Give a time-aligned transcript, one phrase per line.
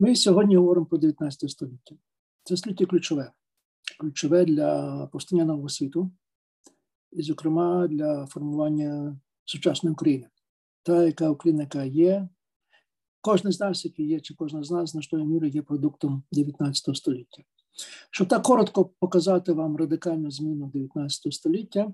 [0.00, 1.94] Ми сьогодні говоримо про 19 століття.
[2.44, 3.32] Це століття ключове,
[4.00, 6.10] ключове для повстання нового світу,
[7.12, 10.28] і, зокрема, для формування сучасної України.
[10.82, 12.28] Та, яка Україна, яка є,
[13.20, 17.42] кожен з нас, який є, чи кожна з нас, значною мірою є продуктом 19 століття.
[18.10, 21.92] Щоб так коротко показати вам радикальну зміну 19 століття,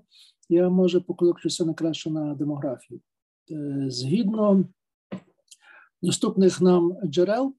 [0.49, 3.01] я може покликаюся найкраще на демографію.
[3.51, 4.65] Е, згідно
[6.01, 7.55] доступних нам джерел,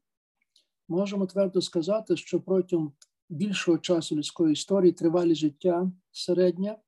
[0.89, 2.93] можемо твердо сказати, що протягом
[3.29, 6.79] більшого часу людської історії тривалість життя середня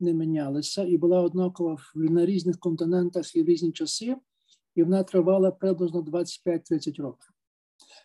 [0.00, 4.16] не мінялася і була однакова на різних континентах і в різні часи,
[4.74, 7.32] і вона тривала приблизно 25-30 років.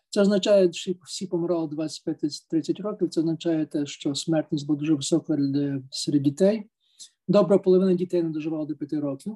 [0.09, 3.09] Це означає, що всі помирали 25-30 років.
[3.09, 5.38] Це означає те, що смертність була дуже висока
[5.91, 6.70] серед дітей.
[7.27, 9.36] Добра половина дітей не доживала до 5 років.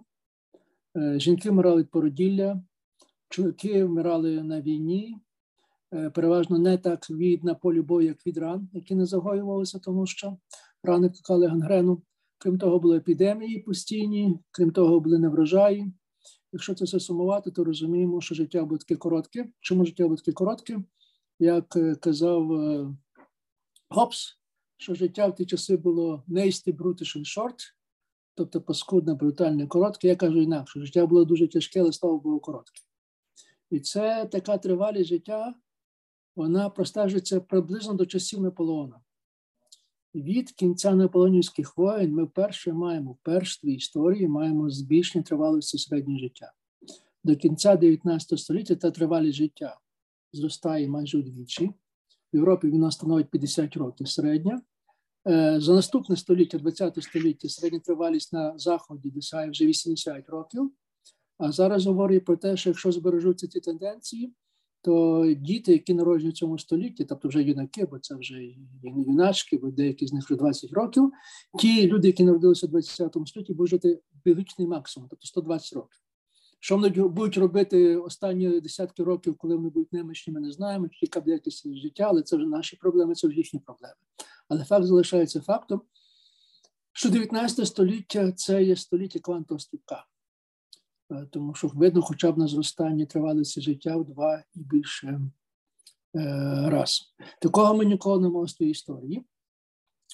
[0.98, 2.62] Е, жінки вмирали від породілля,
[3.30, 5.18] чоловіки вмирали на війні,
[5.90, 10.38] переважно не так від на полі бою, як від ран, які не загоювалися, тому що
[10.84, 12.02] рани викликали гангрену.
[12.38, 15.94] Крім того, були епідемії постійні, крім того, були неврожаї.
[16.52, 19.50] Якщо це все сумувати, то розуміємо, що життя буде таке коротке.
[19.60, 20.84] Чому життя буде таке коротке?
[21.40, 22.52] Як е, казав
[23.90, 24.40] Гобс,
[24.78, 27.58] що життя в ті часи було nasty, brutish and short,
[28.36, 30.08] тобто паскудне, брутальне, коротке.
[30.08, 32.82] Я кажу інакше, життя було дуже тяжке, але слово було коротке.
[33.72, 35.56] І це така тривалість життя,
[36.40, 39.02] вона простежується приблизно до часів Наполеона.
[40.16, 46.52] Від кінця наполеонівських воєн ми вперше маємо в першій історії маємо збільшення тривалості середнього життя.
[47.24, 49.80] До кінця 19 століття та тривалість життя
[50.34, 51.68] зростає майже удвічі.
[52.34, 54.62] В Європі вона становить 50 років середня,
[55.28, 60.72] Е, за наступне століття, 20 століття, середня тривалість на заході досягає вже 80 років.
[61.38, 64.34] А зараз говорю про те, що якщо збережуться ці тенденції,
[64.82, 68.44] то діти, які народжені в цьому столітті, тобто вже юнаки, бо це вже
[68.84, 71.12] юначки, бо деякі з них вже 20 років,
[71.60, 76.00] ті люди, які народилися в 20 столітті, будуть жити біологічний максимум, тобто 120 років.
[76.60, 81.20] Що вони будуть робити останні десятки років, коли вони будуть немощні, ми не знаємо, яка
[81.20, 83.96] буде якість життя, але це вже наші проблеми, це вже їхні проблеми.
[84.48, 85.82] Але факт залишається фактом,
[86.94, 90.06] що 19 століття це є століття квантового стрибка.
[91.12, 95.22] Е, тому що видно, хоча б на зростанні тривалості життя в два і більше е,
[96.70, 97.02] раз.
[97.42, 99.26] Такого ми ніколи не мали з тої історії.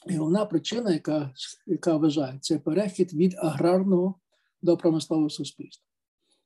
[0.07, 1.33] І головна причина, яка
[1.65, 4.15] яка вважає, це перехід від аграрного
[4.61, 5.85] до промислового суспільства.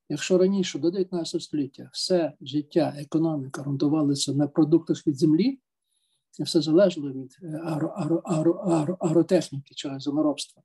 [0.10, 5.60] Якщо раніше до 19 століття все життя, економіка ґрунтувалися на продуктах від землі,
[6.40, 7.62] все залежало від е,
[9.00, 10.64] агротехніки чи землеробства.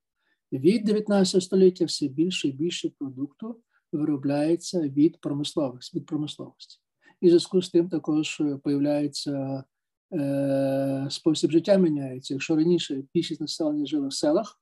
[0.53, 3.61] Від 19 століття все більше і більше продукту
[3.95, 5.99] виробляється від промисловості.
[5.99, 6.79] Від промисловості.
[7.21, 9.65] І в зв'язку з тим також появляється
[10.13, 12.35] е, спосіб життя міняється.
[12.35, 14.61] Якщо раніше більшість населення жило в селах,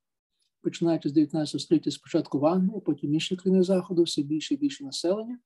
[0.62, 4.84] починаючи з 19 століття спочатку в Англії, потім інші країни заходу, все більше і більше
[4.84, 5.38] населення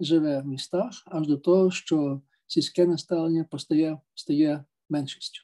[0.00, 5.40] живе в містах, аж до того, що сільське населення постає стає меншістю.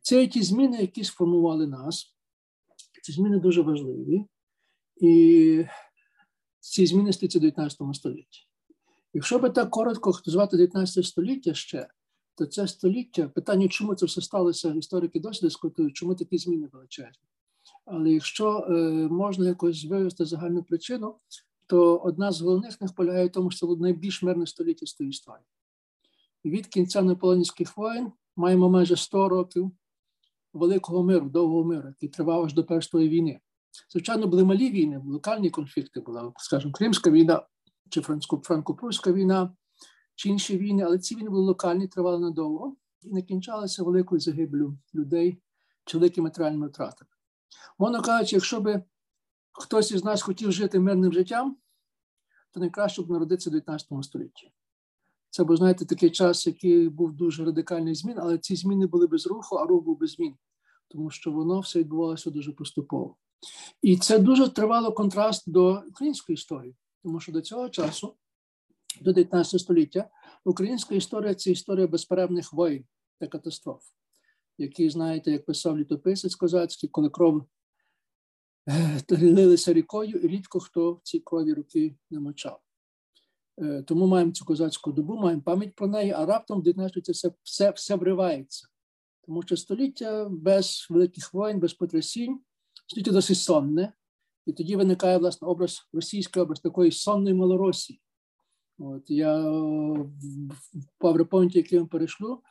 [0.00, 2.14] Це ті зміни, які сформували нас.
[3.02, 4.24] Ці зміни дуже важливі,
[4.96, 5.64] і
[6.70, 8.40] ці зміни стаються в 19 столітті.
[9.12, 11.88] Якщо би так коротко звати 19 століття ще,
[12.34, 17.22] то це століття питання, чому це все сталося, історики досі дискутують, чому такі зміни величезні.
[17.84, 18.72] Але якщо е,
[19.08, 21.14] можна якось вивести загальну причину,
[21.66, 25.00] то одна з головних них полягає в тому, що це було найбільш мирне століття з
[25.00, 25.46] історії.
[26.44, 29.70] Від кінця наполонівських воєн маємо майже 100 років
[30.52, 33.40] великого миру, довгого миру, який тривав аж до Першої війни.
[33.90, 37.46] Звичайно, були малі війни, локальні конфлікти, була, скажімо, Кримська війна
[37.90, 39.56] чи Франко-Прусська війна,
[40.14, 44.78] чи інші війни, але ці війни були локальні, тривали надовго і не кінчалися великою загиблю
[44.94, 45.42] людей
[45.84, 47.10] чи великими матеріальними втратами.
[47.78, 48.82] Мовно кажучи, якщо би
[49.52, 51.56] хтось із нас хотів жити мирним життям,
[52.50, 54.52] то найкраще б народитися в 19 столітті.
[55.30, 59.26] Це був, знаєте, такий час, який був дуже радикальний змін, але ці зміни були без
[59.26, 60.34] руху, а рух був без змін,
[60.88, 63.16] тому що воно все відбувалося дуже поступово.
[63.82, 68.14] І це дуже тривало контраст до української історії, тому що до цього часу,
[69.00, 70.10] до 19 століття,
[70.44, 72.84] українська історія це історія безперервних воїн
[73.20, 73.82] та катастроф,
[74.58, 77.44] які, знаєте, як писав літописець козацький, коли кров
[78.68, 82.60] е, лилися рікою, і рідко хто в цій крові руки не мочав.
[83.58, 87.32] Е, тому маємо цю козацьку добу, маємо пам'ять про неї, а раптом в 19 все,
[87.42, 88.68] все, все вривається.
[89.26, 92.40] Тому що століття без великих воїн, без потрясінь,
[92.86, 93.92] століття досить сонне.
[94.46, 98.00] І тоді виникає власне образ російський образ такої сонної малоросії,
[98.78, 100.08] От Я в
[101.00, 102.42] PowerPoint, який я перейшлю,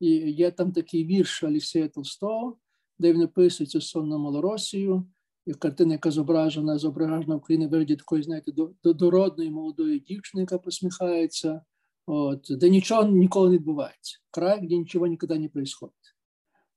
[0.00, 2.56] і є там такий вірш Олексія Толстого,
[2.98, 5.06] де він описується сон на Малоросію,
[5.46, 8.52] і картина, яка зображена, зображена в Україні вигляді такої, знаєте,
[8.84, 11.64] дородної молодої дівчини, яка посміхається,
[12.06, 14.18] от, де нічого ніколи не відбувається.
[14.30, 16.12] Край, де нічого ніколи не відбувається.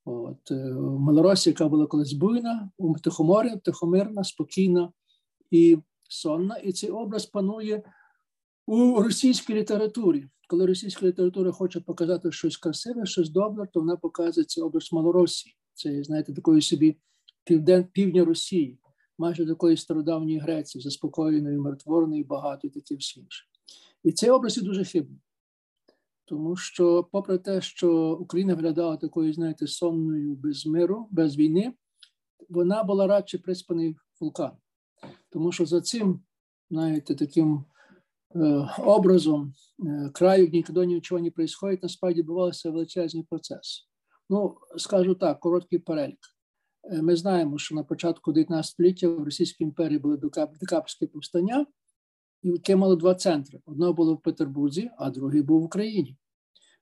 [0.05, 2.69] От, е, Малоросія, яка була колись буйна,
[3.03, 4.91] тихоморя, тихомирна, спокійна
[5.51, 5.77] і
[6.09, 6.57] сонна.
[6.57, 7.83] І цей образ панує
[8.67, 10.29] у російській літературі.
[10.47, 15.55] Коли російська література хоче показати щось красиве, щось добре, то вона показує цей образ Малоросії.
[15.73, 16.97] Це, знаєте, такої собі
[17.43, 18.79] півден, півдня Росії,
[19.17, 23.45] майже такої стародавньої Греції, заспокоєної, миротворної, багатої, таке все інше.
[24.03, 25.19] І цей образ є дуже хибний.
[26.25, 31.73] Тому що, попри те, що Україна виглядала такою, знаєте, сонною без миру, без війни,
[32.49, 34.51] вона була радше приспаний вулкан.
[35.29, 36.19] Тому що за цим,
[36.69, 37.65] знаєте, таким
[38.35, 39.53] е, образом
[39.85, 43.89] е, краю, ніколи нічого не відбувається, насправді відбувався величезний процес.
[44.29, 46.19] Ну, скажу так, короткий перелік.
[46.83, 50.17] Е, ми знаємо, що на початку 19 століття в Російській імперії були
[50.61, 51.65] Декабрські повстання,
[52.45, 53.59] яке мало два центри.
[53.65, 56.17] Одно було в Петербурзі, а другий був в Україні.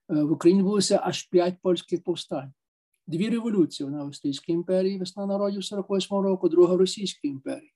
[0.09, 2.53] Е, в Україні булося аж п'ять польських повстань.
[3.07, 7.73] Дві революції на Австрійській імперії, весна народів 48-го року, друга в Російській імперії,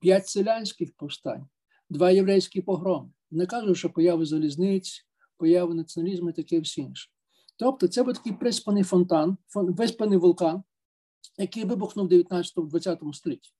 [0.00, 1.46] п'ять селянських повстань,
[1.90, 3.10] два єврейські погроми.
[3.30, 5.06] Не кажу, що появи залізниць,
[5.36, 7.10] появи націоналізму і таке все інше.
[7.56, 10.62] Тобто, це був такий приспаний фонтан, виспаний вулкан,
[11.38, 13.50] який вибухнув в 19-20 столітті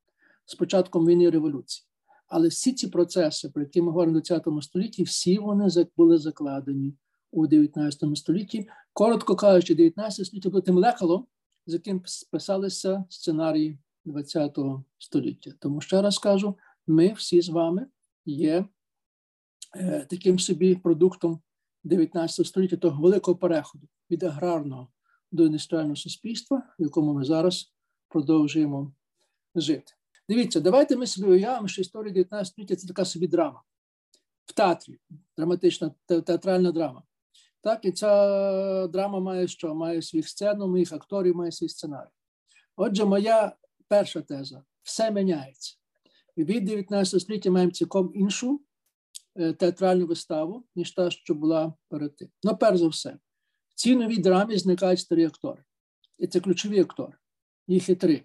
[0.46, 1.87] з початком війни і революції.
[2.28, 6.94] Але всі ці процеси, про які ми говоримо в 20 столітті, всі вони були закладені
[7.30, 8.68] у 19 столітті.
[8.92, 11.26] Коротко кажучи, 19 століття було тим лекалом,
[11.66, 14.58] з яким писалися сценарії 20
[14.98, 15.52] століття.
[15.58, 16.54] Тому ще раз кажу:
[16.86, 17.86] ми всі з вами
[18.26, 18.64] є
[19.76, 21.40] е, таким собі продуктом
[21.84, 24.88] 19 століття того великого переходу від аграрного
[25.32, 27.72] до індустріального суспільства, в якому ми зараз
[28.08, 28.92] продовжуємо
[29.54, 29.92] жити.
[30.28, 33.62] Дивіться, давайте ми собі уявимо, що історія 19 століття це така собі драма
[34.44, 34.98] в театрі,
[35.36, 37.02] драматична театральна драма.
[37.60, 39.74] Так, і ця драма має що?
[39.74, 42.10] Має свій сцену, моїх акторів, має свій сценарій.
[42.76, 43.56] Отже, моя
[43.88, 45.76] перша теза: все міняється.
[46.36, 48.60] Від 19 століття маємо цілком іншу
[49.36, 52.28] е, театральну виставу, ніж та, що була перед тим.
[52.42, 53.18] Ну, перш за все,
[53.68, 55.64] в цій новій драмі зникають старі актори.
[56.18, 57.16] І це ключові актори.
[57.66, 58.24] Їх є три.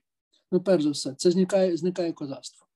[0.54, 2.68] Ну, перш за все, це зникає зникає козацтво.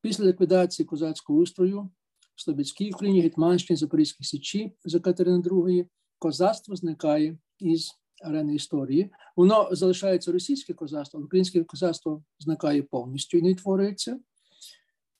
[0.00, 1.90] Після ліквідації козацького устрою
[2.34, 5.86] в Слобідській Україні, Гетьманщині, Запорізькій Січі за Катерини II,
[6.18, 7.90] козацтво зникає із
[8.22, 9.10] арени історії.
[9.36, 14.20] Воно залишається російське козацтво, українське козацтво зникає повністю і не твориться.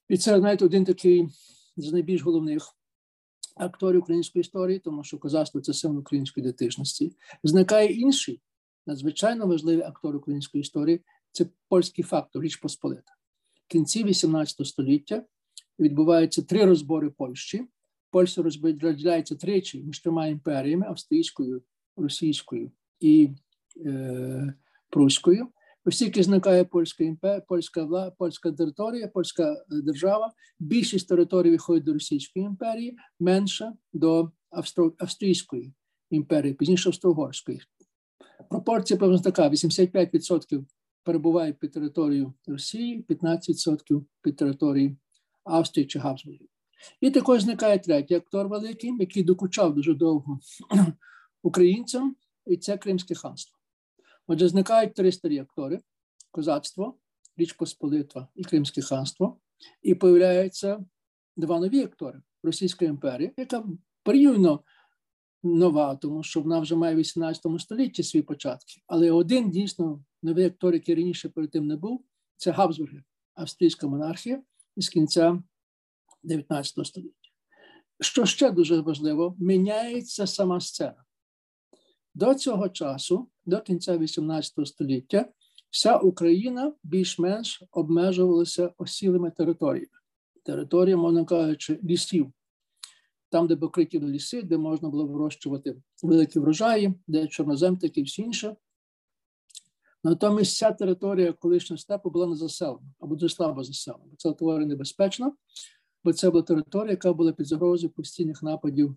[0.09, 1.29] І це навіть один такий
[1.77, 2.77] з найбільш головних
[3.57, 7.13] акторів української історії, тому що козацтво це символ української ідентичності.
[7.43, 8.41] Зникає інший
[8.87, 11.01] надзвичайно важливий актор української історії
[11.39, 13.13] це польський фактор, Річ Посполита.
[13.67, 15.25] В кінці 18 століття
[15.79, 17.67] відбуваються три розбори Польщі.
[18.11, 21.63] Польща розділяється тричі між трьома імперіями австрійською,
[21.97, 22.71] російською
[23.01, 23.31] і
[23.77, 24.55] е,
[24.91, 25.49] пруською.
[25.85, 31.93] Оскільки зникає польська імперія, польська вла, польська територія, польська е, держава, більшість територій виходить до
[31.93, 35.73] Російської імперії, менша до Австро, Австрійської
[36.11, 37.61] імперії, пізніше Австро-Угорської.
[38.51, 40.65] Пропорція певно така: 85%
[41.03, 44.97] перебуває під територією Росії, 15% під територією
[45.45, 46.49] Австрії чи Габсбургів.
[47.01, 50.39] І також зникає третій актор великий, який докучав дуже довго
[51.43, 53.59] українцям, і це Кримське ханство.
[54.27, 55.81] Отже, зникають три старі актори:
[56.31, 56.99] козацтво,
[57.37, 59.41] Річ Посполитва і Кримське ханство,
[59.83, 60.85] і появляються
[61.37, 63.65] два нові актори Російська імперія, яка
[64.03, 64.61] порівняно
[65.43, 68.83] нова, тому що вона вже має в 18 столітті свої початки.
[68.87, 72.05] Але один дійсно новий актор, який раніше перед тим не був,
[72.37, 73.03] це Габсбурги,
[73.35, 74.43] австрійська монархія
[74.77, 75.43] з кінця
[76.23, 77.15] 19 століття.
[78.01, 81.05] Що ще дуже важливо, міняється сама сцена.
[82.15, 85.29] До цього часу, до кінця 18 століття,
[85.71, 89.99] вся Україна більш-менш обмежувалася осілими територіями.
[90.45, 92.33] Територія, можна кажучи, лісів,
[93.31, 98.57] там, де покриті ліси, де можна було вирощувати великі врожаї, де чорнозем, такі всі інше.
[100.09, 104.13] Натомість ця територія колишнього степу була не заселена або дуже слабо заселена.
[104.17, 105.37] Це творі небезпечно,
[106.05, 108.97] бо це була територія, яка була під загрозою постійних нападів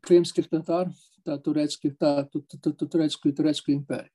[0.00, 0.90] кримських татар
[1.24, 2.28] та турецьких та
[2.90, 4.10] турецької турецької імперії.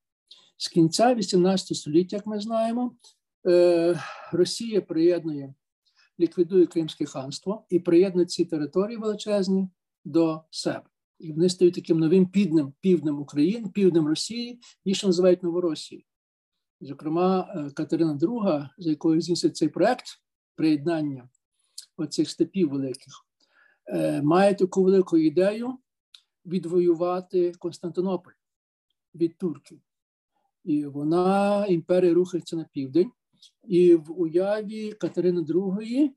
[0.58, 2.96] З кінця 18 століття, як ми знаємо,
[3.48, 4.00] е,
[4.32, 5.54] Росія приєднує
[6.20, 9.70] ліквідує Кримське ханство і приєднує ці території величезні
[10.06, 10.84] до себе.
[11.20, 14.60] І вони стають таким новим підним півднем України, півднем Росії,
[14.94, 16.06] ще називають Новоросією.
[16.82, 20.06] Зокрема, е, Катерина II, за якою здійснюється цей проект
[20.56, 21.30] приєднання
[21.98, 23.14] оцих степів великих,
[23.86, 25.78] е, має таку велику ідею
[26.46, 28.32] відвоювати Константинополь
[29.16, 29.82] від турків.
[30.64, 33.12] І вона імперія рухається на південь.
[33.64, 36.10] І в уяві Катерини II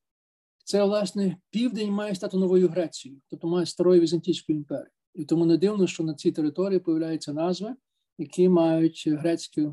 [0.65, 4.91] це, власне, південь має стати новою Грецією, тобто має старою Візантійською імперією.
[5.15, 7.75] І тому не дивно, що на цій території появляються назви,
[8.19, 9.69] які мають грецькі,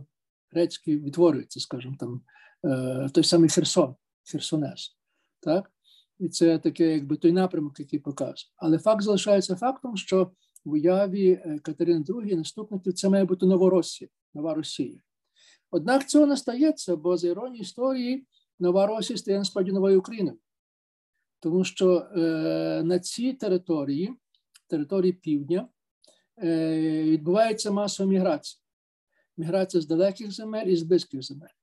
[0.52, 2.22] грецькі відтворюються, скажімо, там
[2.66, 3.96] е, той самий Херсон,
[4.32, 4.98] Херсонес.
[5.40, 5.72] Так?
[6.20, 8.52] І це таке, якби той напрямок, який показує.
[8.58, 10.32] Але факт залишається фактом, що
[10.66, 15.00] в уяві е, Катерини II наступників це має бути Новоросія, нова Росія.
[15.72, 18.26] Однак цього не стається, бо за іронією історії
[18.60, 20.38] нова Росія стає насправді новою Україною.
[21.40, 24.14] Тому що е, на цій території,
[24.68, 25.68] території півдня,
[26.44, 28.62] е, відбувається масова міграція.
[29.40, 31.56] Міграція з далеких земель і з близьких земель.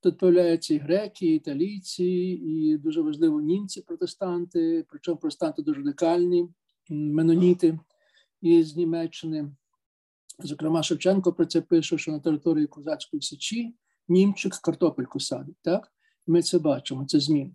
[0.00, 6.48] Тут появляються і греки, і італійці, і дуже важливо німці, протестанти, причому протестанти дуже радикальні,
[6.90, 7.78] меноніти
[8.40, 9.52] із Німеччини.
[10.38, 13.74] Зокрема, Шевченко про це пише, що на території Козацької Січі
[14.08, 15.56] німчик картопельку садить.
[15.62, 15.92] Так?
[16.26, 17.54] Ми це бачимо, це зміна.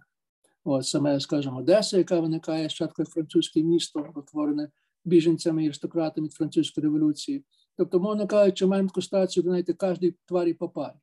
[0.64, 4.70] От саме, скажімо, Одеса, яка виникає спочатку як французьке місто, утворене
[5.06, 7.46] біженцями і аристократами від французької революції.
[7.78, 10.96] Тобто, мовно кажучи, маємо таку стацію, знаєте, кожній тварі по парі.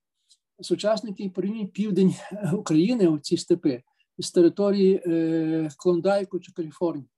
[0.60, 2.14] Сучасники порівнюють південь
[2.52, 3.82] України, у ці степи,
[4.18, 7.08] з території е, Клондайку чи Каліфорнії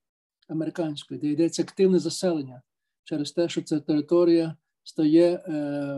[0.47, 2.61] американської, де йдеться активне заселення
[3.03, 5.53] через те, що ця територія стає е,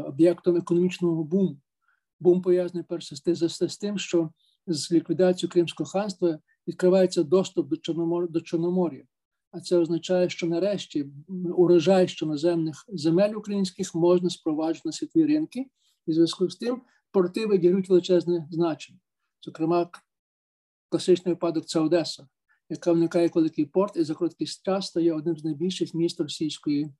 [0.07, 1.57] об'єктом економічного буму.
[2.19, 3.15] Бум пов'язаний перше
[3.69, 4.29] з тим, що
[4.67, 9.03] з ліквідацією Кримського ханства відкривається доступ до Чорномор'я до Чорномор'я.
[9.51, 11.05] А це означає, що нарешті
[11.55, 15.59] урожай щоноземних земель українських можна спроваджувати на світові ринки,
[16.07, 18.99] і в зв'язку з тим порти виділяють величезне значення.
[19.41, 19.89] Зокрема,
[20.89, 22.27] класичний випадок це Одеса,
[22.69, 26.93] яка виникає великий порт і за короткий час стає одним з найбільших міст Російської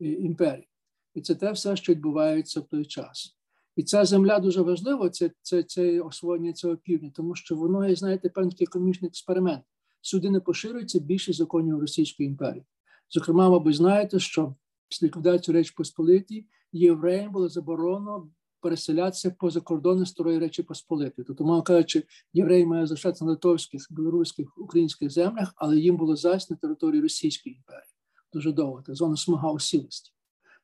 [0.00, 0.68] е, імперії.
[1.14, 3.36] І це те все, що відбувається в той час.
[3.76, 7.96] І ця земля дуже важлива, це це, це освоєння цього півдня, тому що воно є,
[7.96, 9.64] знаєте, певний економічний експеримент.
[10.06, 12.64] Сюди не поширюється більше законів Російської імперії.
[13.10, 14.54] Зокрема, мабуть, знаєте, що
[14.88, 18.28] після ліквідації Речі Посполитій євреям було заборонено
[18.60, 21.24] переселятися поза кордони Старої Речі Посполитої.
[21.26, 26.50] Тобто, мало кажучи, євреї мають залишатися на литовських, білоруських, українських землях, але їм було зась
[26.50, 27.92] на території Російської імперії.
[28.32, 30.12] Дуже довго, це зона смага осілості.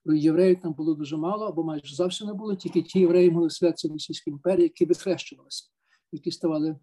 [0.06, 3.88] Євреїв там було дуже мало, або майже зовсім не було, тільки ті євреї могли святися
[3.88, 5.64] в Російській імперії, які вихрещувалися,
[6.12, 6.76] які ставали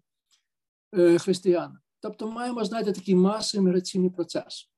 [0.98, 1.78] е, християнами.
[2.02, 4.70] Тобто маємо, знаєте, такий масовий міграційний процес.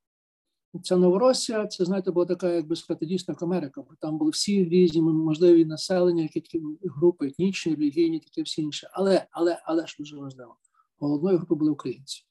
[0.82, 4.64] Ця Новоросія, це, знаєте, була така, якби сказати, дійсно як Америка, бо там були всі
[4.64, 8.86] різні можливі населення, які групи, етнічні, релігійні, такі всі інші.
[8.92, 10.56] Але, але, але ж дуже важливо,
[10.98, 12.26] головною групою були українці.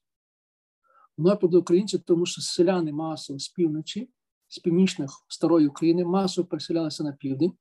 [1.16, 4.10] Головною були українці, тому що селяни масово з півночі,
[4.48, 7.52] з північних старої України, масово переселялися на південь.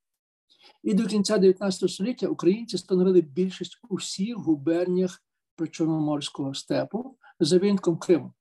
[0.83, 5.23] І до кінця 19 століття українці становили більшість у всіх губерніях
[5.55, 8.33] причорноморського степу за винком Криму.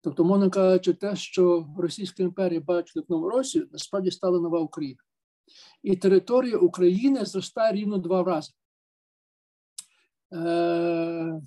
[0.00, 5.00] Тобто, можна кажучи, те, що Російська імперія бачить як нову Росію, насправді стала нова Україна.
[5.82, 8.52] І територія України зростає рівно два рази.
[10.32, 11.40] Е,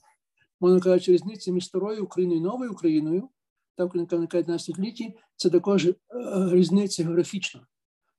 [0.60, 3.30] Можна кажучи, різниця між старою Україною і новою Україною,
[3.76, 5.96] так виникає 11 столітті, це також е,
[6.52, 7.68] різниця географічна,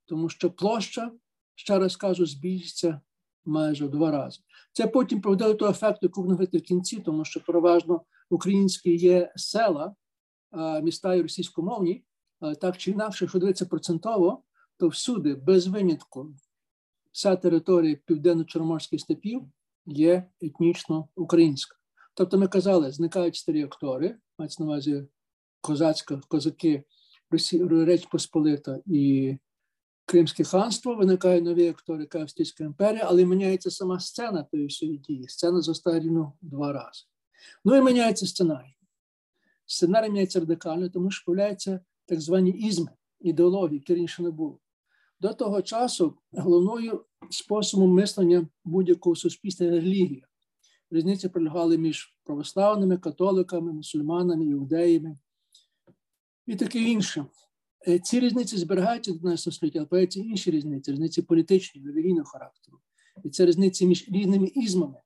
[0.05, 1.11] тому що площа,
[1.55, 3.01] ще раз кажу, збільшиться
[3.47, 4.39] майже в два рази.
[4.73, 9.33] Це потім проведе до ефекту, яку будемо говорити в кінці, тому що переважно українські є
[9.35, 9.95] села
[10.83, 12.03] міста і російськомовні,
[12.61, 14.43] так чи інакше, якщо дивитися процентово,
[14.77, 16.35] то всюди, без винятку,
[17.11, 19.41] вся територія південно-чорноморських степів
[19.85, 21.77] є етнічно українська.
[22.13, 25.07] Тобто ми казали, зникають старі актори, мається на увазі
[25.61, 26.83] козацька, козаки,
[27.61, 29.37] Реч Посполита і
[30.07, 35.27] Кримське ханство, виникають нові актори Київська імперія, але міняється сама сцена тої всієї дії.
[35.27, 37.03] Сцена зростає рівно два рази.
[37.65, 38.77] Ну і міняється сценарій
[39.67, 44.59] сценарій міняється радикально, тому що появляються так звані ізми, ідеології, які раніше не було.
[45.19, 50.27] До того часу головною способом мислення будь-якого суспільства релігія.
[50.91, 55.17] Різниці пролягали між православними, католиками, мусульманами, іудеями
[56.45, 57.25] і таке інше.
[57.87, 62.79] Е, ці різниці зберігаються до нас століття, але появляються інші різниці, різниці політичні, релігійного характеру.
[63.23, 65.01] І це різниці між різними ізмами,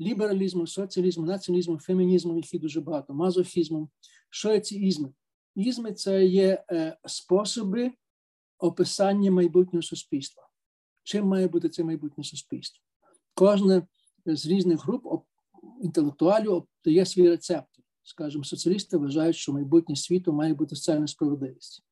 [0.00, 3.88] лібералізму, соціалізму, націоналізму, фемінізму, їх дуже багато, мазохізму.
[4.30, 5.12] Що є ці ізми?
[5.54, 7.92] Ізми це є е, способи
[8.58, 10.48] описання майбутнього суспільства.
[11.02, 12.84] Чим має бути це майбутнє суспільство?
[13.34, 13.86] Кожне
[14.26, 15.24] з різних груп
[15.82, 17.68] інтелектуалів дає свій рецепт.
[18.02, 21.84] Скажімо, соціалісти вважають, що майбутнє світу має бути соціальна справедливість.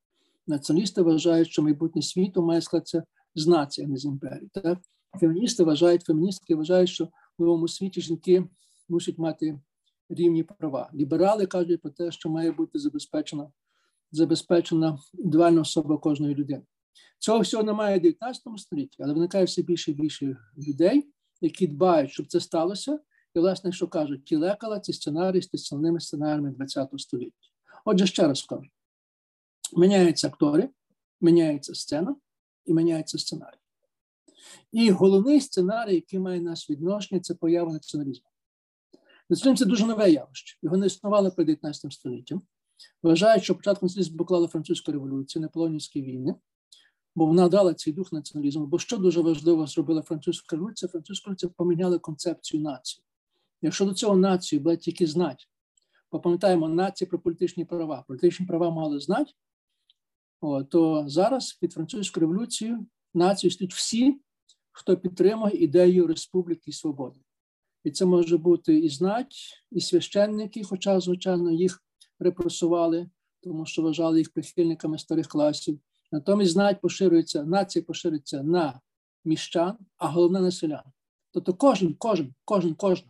[0.47, 4.51] Націоналісти вважають, що майбутнє світу має складатися з нації, а не з імперії.
[4.53, 4.79] Так?
[5.21, 7.11] Феміністи вважають, феміністки вважають, що в
[7.43, 8.45] новому світі жінки
[8.89, 9.61] мусять мати
[10.09, 10.91] рівні права.
[10.95, 13.51] Ліберали кажуть про те, що має бути забезпечена
[14.13, 16.63] забезпечена індивідуальна особа кожної людини.
[17.19, 20.37] Цього всього немає в 19 столітті, але виникає все більше і більше
[20.69, 21.09] людей,
[21.41, 22.99] які дбають, щоб це сталося.
[23.35, 27.49] І, власне, що кажуть, ті лекала, ці сценарії з основними сценаріями ХХ століття.
[27.85, 28.63] Отже, ще раз кажу:
[29.77, 30.69] міняються актори,
[31.21, 32.17] міняється сцена
[32.65, 33.59] і міняється сценарій.
[34.73, 38.29] І головний сценарій, який має нас відношення, це поява націоналізму.
[39.31, 40.59] Націоналізм– це дуже нове явище.
[40.63, 42.43] Його не існувало перед 19 століттям.
[43.03, 46.35] Вважають, що початком націоналізму поклала французька революція, наполеонівські війни,
[47.15, 48.67] бо вона дала цей дух націоналізму.
[48.67, 50.89] Бо що дуже важливо зробила французька революція?
[50.89, 53.05] Французька революція поміняла концепцію нації.
[53.63, 55.49] Якщо до цього націю була тільки знать,
[56.11, 59.33] попам'ятаємо нації про політичні права, політичні права мали знати,
[60.71, 64.21] то зараз під французькою революцією націю стоять всі,
[64.73, 67.21] хто підтримує ідею республіки і свободи.
[67.85, 71.83] І це може бути і знать, і священники, хоча, звичайно, їх
[72.19, 75.81] репресували, тому що вважали їх прихильниками старих класів.
[76.13, 78.81] Натомість знать поширюється, нація поширюється на
[79.25, 80.85] міщан, а головне на селян.
[81.31, 83.09] Тобто кожен, кожен, кожен, кожен,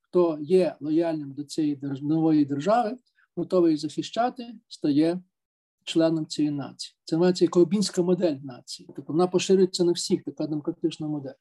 [0.00, 2.96] хто є лояльним до цієї нової держави,
[3.36, 5.22] готовий захищати, стає
[5.84, 6.96] членом цієї нації.
[7.04, 8.88] Це називається колбінська модель нації.
[8.96, 11.32] Тобто вона поширюється на всіх, така демократична модель.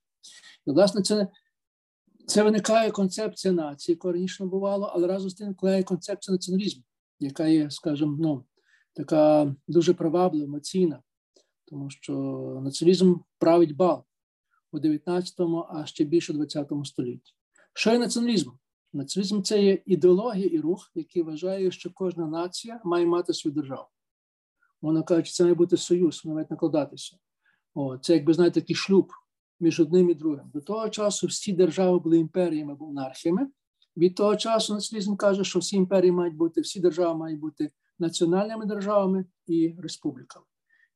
[0.65, 1.27] І, власне, це
[2.27, 6.83] це виникає концепція нації, яка раніше не бувало, але разом з тим виникає концепція націоналізму,
[7.19, 8.45] яка є, скажімо, ну,
[8.93, 11.01] така дуже приваблива, емоційна,
[11.65, 12.13] тому що
[12.63, 14.03] націоналізм править бал
[14.71, 17.33] у 19-му, а ще більше у 20 столітті.
[17.73, 18.51] Що є націоналізм?
[18.93, 23.87] Націоналізм це є ідеологія і рух, який вважає, що кожна нація має мати свою державу.
[24.81, 27.17] Вона каже, що це має бути союз, вона має накладатися.
[27.73, 29.11] О, Це, якби знаєте, такий шлюб
[29.59, 30.51] між одним і другим.
[30.53, 33.47] До того часу всі держави були імперіями або монархіями.
[33.97, 38.65] Від того часу націоналізм каже, що всі імперії мають бути, всі держави мають бути національними
[38.65, 40.45] державами і республіками.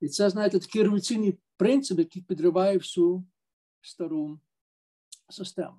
[0.01, 3.25] І це, знаєте, такий революційний принцип, який підриває всю
[3.81, 4.39] стару
[5.29, 5.75] систему.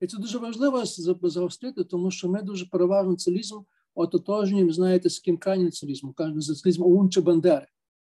[0.00, 0.84] І це дуже важливо
[1.22, 3.60] загострити, тому що ми дуже переважно націоналізм
[4.00, 7.66] ототожнюємо, знаєте, з ким націоналізмом, кажуть, націоналізм ОУН чи Бандери.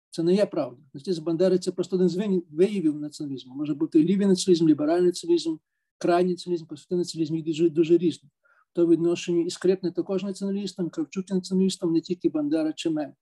[0.10, 0.82] Це не є правда.
[0.94, 2.16] Націоналізм Бандери це просто один з
[2.52, 3.56] виявів націоналізму.
[3.56, 5.56] Може бути лівий націоналізм, ліберальний націоналізм,
[5.98, 8.30] крайній націоналізм, конституційний націоналізм, їх дуже, дуже різні.
[8.74, 13.16] То відношенні і скрипне також націоналістам, Кравчук націоналістам, не тільки Бандера чи Мельник.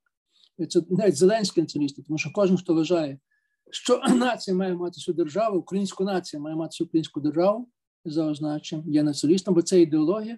[0.69, 3.19] Це навіть зеленські націоналісти, тому що кожен, хто вважає,
[3.71, 7.69] що нація має мати свою державу, українська нація має мати свою українську державу,
[8.05, 10.37] за означенням, є націоналістом, бо це ідеологія,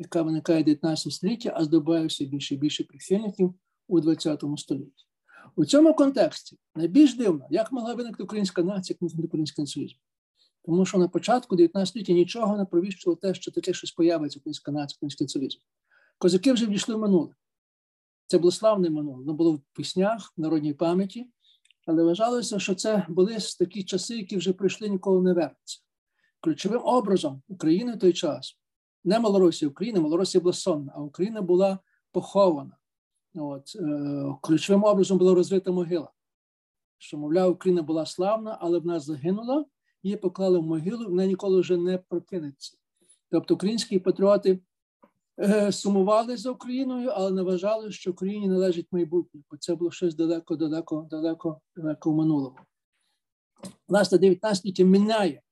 [0.00, 3.54] яка виникає в 19 столітті, а здобуває все більше і більше прихильників
[3.88, 5.04] у 20 столітті.
[5.56, 9.96] У цьому контексті найбільш дивно, як могла виникти українська нація, як виникнути український націоналізм.
[10.64, 14.72] Тому що на початку 19 століття нічого не провіщило те, що таке щось появиться українська
[14.72, 15.58] нація, український націоналізм.
[16.18, 17.34] Козаки вже війшли в минуле.
[18.26, 21.30] Це було славне минуле, воно було в піснях, в народній пам'яті,
[21.86, 25.80] але вважалося, що це були такі часи, які вже пройшли, ніколи не вернуться.
[26.40, 28.59] Ключовим образом України в той час
[29.04, 31.78] не Малоросія, Україна, Малоросія була сонна, а Україна була
[32.12, 32.76] похована.
[33.34, 36.10] От, е, Ключовим образом була розрита могила.
[36.98, 39.64] Що, мовляв, Україна була славна, але вона загинула,
[40.02, 42.76] її поклали в могилу, вона ніколи вже не прокинеться.
[43.30, 44.60] Тобто українські патріоти
[45.40, 50.14] е, сумували за Україною, але не вважали, що Україні належить майбутнє, бо це було щось
[50.14, 52.56] далеко, далеко, далеко, далеко в минулому.
[53.88, 55.42] Власне, 19 століття міняє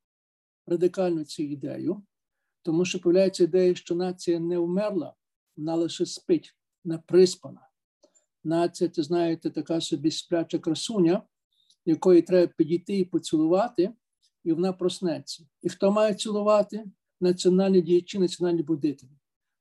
[0.66, 2.02] радикально цю ідею,
[2.62, 5.14] тому що появляється ідея, що нація не вмерла,
[5.57, 7.61] вона лише спить, не приспана.
[8.44, 11.23] Нація, це знаєте, така собі спляча красуня,
[11.85, 13.90] якої треба підійти і поцілувати,
[14.44, 15.47] і вона проснеться.
[15.62, 16.85] І хто має цілувати?
[17.21, 19.11] Національні діячі, національні будителі,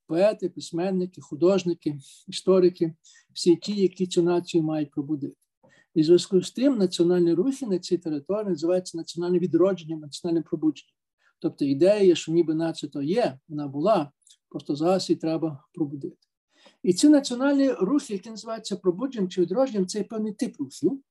[0.08, 2.96] поети, письменники, художники, історики,
[3.34, 5.36] всі ті, які цю націю мають пробудити.
[5.96, 10.97] І в зв'язку з тим національні рухи на цій території називаються національним відродженням, національним пробудженням.
[11.40, 14.12] Тобто ідея, що ніби нація є, вона була,
[14.50, 16.18] просто зараз її треба пробудити.
[16.84, 21.02] І ці національні рухи, які називаються пробудженням чи відродженням, це певний тип рухів,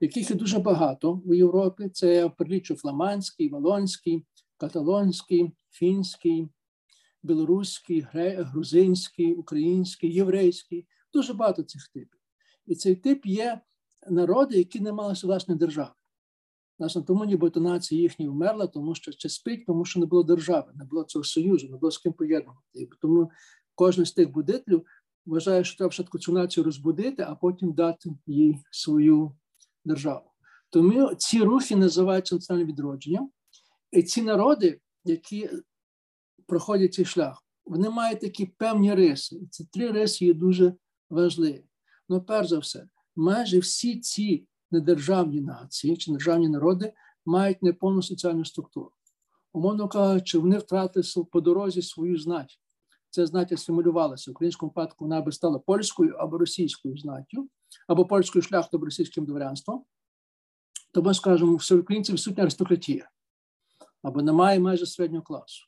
[0.00, 1.88] яких є дуже багато у Європі.
[1.88, 4.24] Це прилічу фламандський, валонський,
[4.56, 6.48] каталонський, фінський,
[7.22, 10.86] білоруський, грузинський, український, єврейський.
[11.12, 12.20] Дуже багато цих типів.
[12.66, 13.60] І цей тип є
[14.08, 15.90] народи, які не мали власної держави.
[16.80, 20.72] Власне, тому нібито нація їхня вмерла, тому що ще спить, тому що не було держави,
[20.74, 22.60] не було цього союзу, не було з ким поєднувати.
[22.74, 23.30] І тому
[23.74, 24.86] кожен з тих будителів
[25.26, 29.36] вважає, що треба спочатку цю націю розбудити, а потім дати їй свою
[29.84, 30.30] державу.
[30.70, 33.30] Тому ці рухи називаються національним відродженням.
[33.92, 35.50] І ці народи, які
[36.46, 39.36] проходять цей шлях, вони мають такі певні риси.
[39.36, 40.74] І ці три риси є дуже
[41.10, 41.64] важливі.
[42.08, 46.92] Ну, перш за все, майже всі ці недержавні нації чи державні народи
[47.26, 48.92] мають неповну соціальну структуру.
[49.52, 52.60] Умовно кажучи, вони втратили по дорозі свою знать.
[53.10, 54.30] Це знаття симулювалося.
[54.30, 57.48] В українському випадку вона би стала польською або російською знаттю,
[57.88, 59.84] або польською шляхтою або російським дворянством.
[60.92, 63.10] Тому, скажімо, в українців відсутня аристократія,
[64.02, 65.66] або немає майже середнього класу,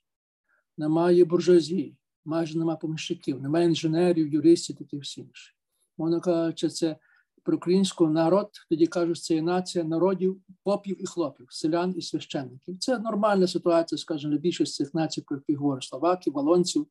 [0.79, 5.55] немає буржуазії, майже немає поміщиків, немає інженерів, юристів, таких всі інші.
[5.99, 6.97] Можна кажучи, це
[7.45, 12.79] про український народ, тоді кажуть, це є нація народів, попів і хлопів, селян і священників.
[12.79, 16.87] Це нормальна ситуація, скажімо, для більшості цих націй, про які говорять словаків, валонців,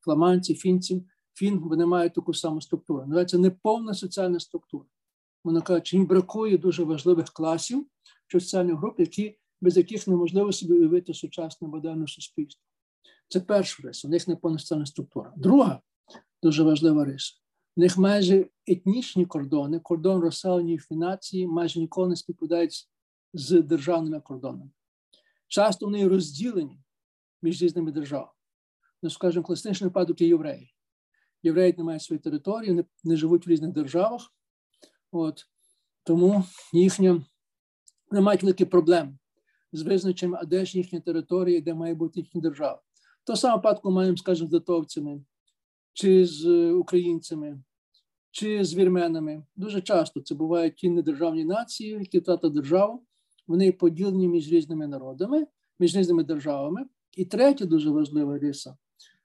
[0.00, 1.04] фламандців, фінців.
[1.34, 3.06] Фін вони мають таку саму структуру.
[3.12, 4.84] Але це не повна соціальна структура.
[5.44, 7.86] Вона каже, їм бракує дуже важливих класів
[8.26, 12.62] чи соціальних груп, які, без яких неможливо собі уявити сучасне модерне суспільство.
[13.28, 15.32] Це перша риса, у них не повна соціальна структура.
[15.36, 15.80] Друга
[16.42, 17.34] дуже важлива риса.
[17.78, 22.88] У них майже етнічні кордони, кордон розселення і нації майже ніколи не співпадають
[23.32, 24.70] з державними кордонами.
[25.48, 26.80] Часто вони розділені
[27.42, 28.32] між різними державами.
[29.02, 30.74] Ну, скажімо, класичний випадок є євреї.
[31.42, 34.34] Євреї не мають своєї території, не, не живуть в різних державах,
[35.12, 35.46] От,
[36.04, 37.24] тому їхня
[38.10, 39.18] не мають великих проблем
[39.72, 42.82] з визначенням, а де ж їхня територія, де має бути їхня держава.
[43.24, 45.24] То саме випадку маємо, скажімо, з литовцями,
[45.92, 47.62] чи з українцями,
[48.38, 49.42] чи з вірменами.
[49.56, 53.02] Дуже часто це бувають ті недержавні нації, які втратили державу,
[53.46, 55.46] вони поділені між різними народами,
[55.78, 56.86] між різними державами.
[57.16, 58.76] І третя дуже важлива риса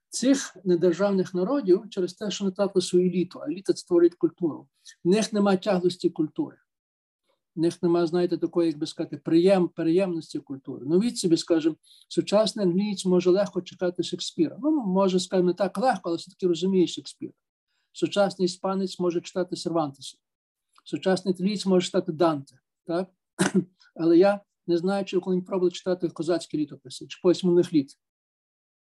[0.10, 4.67] цих недержавних народів через те, що не втратили свою еліту, а еліта створює культуру.
[5.04, 6.58] В них немає тяглості культури.
[7.56, 10.86] В них немає, знаєте, такої, як би сказати, приєм, приємності культури.
[10.88, 11.76] Ну, від собі, скажімо,
[12.08, 14.58] сучасний англієць може легко чекати Шекспіра.
[14.62, 17.34] Ну, може, скажімо, не так легко, але все-таки розуміє Шекспіра.
[17.93, 20.17] Сучасний іспанець може читати Сервантеса.
[20.86, 22.60] Сучасний італієць може читати Данте.
[22.88, 23.10] Так?
[23.95, 27.97] Але я не знаю, чи коли він пробував читати козацькі літописи, чи письменних літ.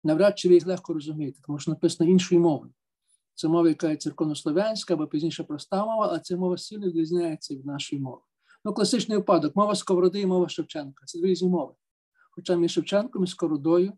[0.03, 2.73] Навряд чи ви їх легко розумієте, тому що написано іншою мовою.
[3.33, 7.65] Це мова, яка є церковнослов'янська або пізніше проста мова, а ця мова сильно відрізняється від
[7.65, 8.21] нашої мови.
[8.65, 11.05] Ну, класичний випадок: мова Сковороди і мова Шевченка.
[11.05, 11.73] Це дві різні мови.
[12.31, 13.93] Хоча між Шевченком і Скородою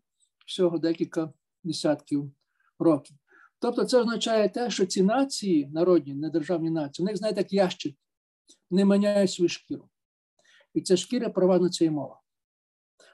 [0.45, 2.31] всього декілька десятків
[2.79, 3.17] років.
[3.59, 7.95] Тобто, це означає те, що ці нації, народні, недержавні нації, у них, знаєте, як ящик,
[8.71, 9.89] не міняють свою шкіру.
[10.73, 12.21] І ця шкіра провадна цієї мова.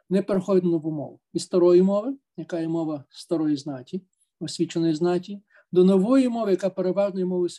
[0.09, 1.19] Не переходить на нову мову.
[1.33, 4.01] Із старої мови, яка є мова старої знаті,
[4.39, 7.49] освіченої знаті, до нової мови, яка переважно є мовою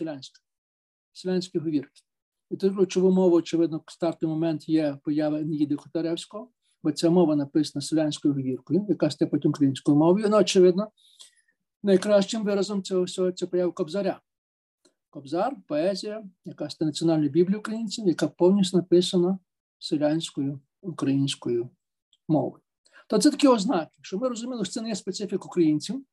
[1.13, 2.03] селянські говірки.
[2.51, 6.51] І тут ключову мову, очевидно, стартовий момент є поява Ніїди Хотаревського,
[6.83, 10.27] бо ця мова написана селянською говіркою, яка стає потім українською мовою.
[10.31, 10.91] Ну, очевидно,
[11.85, 14.21] найкращим виразом цього всього це поява Кобзаря.
[15.11, 19.39] Кобзар, поезія, яка стає національною українців, яка повністю написана
[19.79, 21.71] селянською українською
[22.29, 22.63] мовою.
[23.09, 26.05] То це такі ознаки, що ми розуміли, що це не є специфіка українців,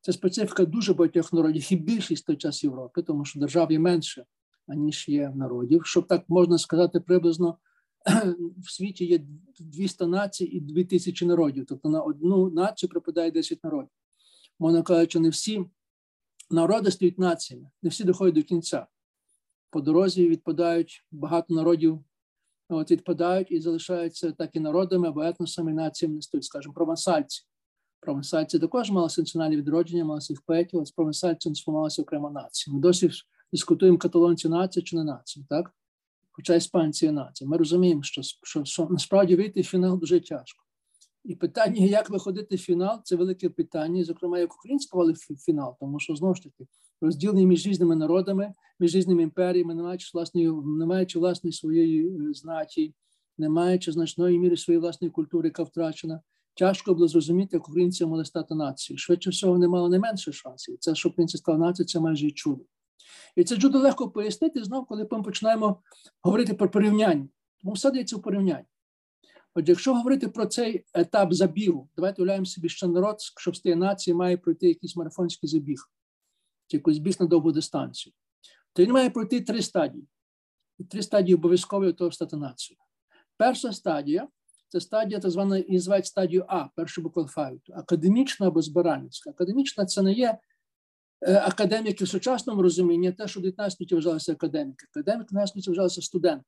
[0.00, 4.24] це специфіка дуже багатьох народів і більшість той час Європи, тому що держав є менше,
[4.66, 5.86] аніж є народів.
[5.86, 7.58] Щоб так можна сказати, приблизно
[8.58, 9.20] в світі є
[9.60, 11.64] 200 націй і 2000 народів.
[11.68, 13.90] Тобто на одну націю припадає 10 народів.
[14.58, 15.64] Можна кажучи, не всі
[16.50, 18.86] народи стають націями, не всі доходять до кінця.
[19.70, 22.04] По дорозі відпадають багато народів
[22.68, 27.42] от відпадають і залишаються так і народами або етносами, націями, не стають, скажімо, провансальці.
[28.00, 32.74] Провансальці також мали національне відродження, мали своїх поетів, але з провансальців сформувалася окрема нація.
[32.74, 33.10] Ми досі
[33.52, 35.74] дискутуємо каталонці нація чи не нація, так?
[36.30, 37.50] Хоча іспанці є нація.
[37.50, 40.63] Ми розуміємо, що, що, що насправді вийти в фінал дуже тяжко.
[41.24, 45.14] І питання, як виходити в фінал, це велике питання, зокрема, як українці попали
[45.46, 46.66] фінал, тому що знову ж таки
[47.00, 52.34] розділені між різними народами, між різними імперіями, не маючи власної, не маючи власної своєї е,
[52.34, 52.94] знаті,
[53.38, 56.20] не маючи значної міри своєї власної культури, яка втрачена.
[56.56, 58.98] Тяжко було зрозуміти, як українці могли стати нацією.
[58.98, 60.76] Швидше всього, вони мали не менше шансів.
[60.80, 62.64] Це, що українці стали нацією, це майже і чудо.
[63.36, 65.82] І це чудо легко пояснити знову, коли ми починаємо
[66.22, 67.28] говорити про порівняння.
[67.62, 68.64] Тому все дається в порівнянні.
[69.54, 74.14] Отже, якщо говорити про цей етап забігу, давайте уявляємо собі, що народ, щоб стає нації,
[74.14, 75.90] має пройти якийсь марафонський забіг,
[76.66, 78.12] чи якусь біг на довгу дистанцію,
[78.72, 80.08] то він має пройти три стадії.
[80.78, 82.80] І три стадії обов'язково того стати нацією.
[83.36, 84.28] Перша стадія
[84.68, 89.30] це стадія, так звана, і називають стадію А, першу букву алфавіту, академічна або збиральницька.
[89.30, 90.38] Академічна це не є
[91.20, 94.86] е, академіки в сучасному розумінні, те, що в 19 столітті вважалися академіки.
[94.90, 96.42] Академік в 19 столітті вважалися студент.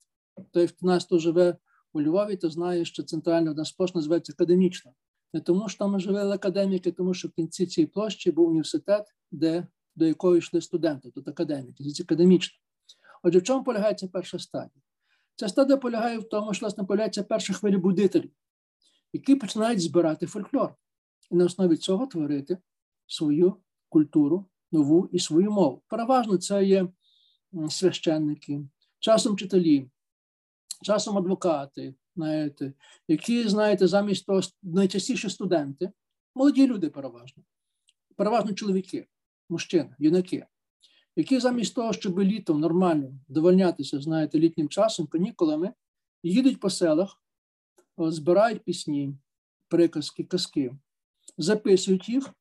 [0.53, 1.57] Той, хто нас живе
[1.97, 4.93] у Львові, то знає, що центральна одна сплоща називається академічна.
[5.33, 9.67] Не тому, що там жили академіки, тому що в кінці цієї площі був університет, де
[9.97, 12.59] до якої йшли студенти, тут академіки, це академічна.
[13.23, 14.83] Отже, в чому полягає ця перша стадія?
[15.37, 18.31] Ця стадія полягає в тому, що власне полягається перша хвиля будителів,
[19.13, 20.75] які починають збирати фольклор
[21.31, 22.59] і на основі цього творити
[23.07, 23.57] свою
[23.89, 25.83] культуру, нову і свою мову.
[25.89, 26.89] Переважно це є
[27.69, 28.61] священники,
[28.99, 29.91] часом вчителі,
[30.83, 32.73] часом адвокати, знаєте,
[33.09, 35.93] які, знаєте, замість того найчастіше студенти,
[36.35, 37.43] молоді люди переважно,
[38.17, 39.07] переважно чоловіки,
[39.49, 40.47] мужчини, юнаки,
[41.17, 45.73] які замість того, щоб літом нормально довольнятися, знаєте, літнім часом, канікулами,
[46.23, 47.23] їдуть по селах,
[47.99, 49.15] збирають пісні,
[49.69, 50.77] приказки, казки,
[51.39, 52.35] записують їх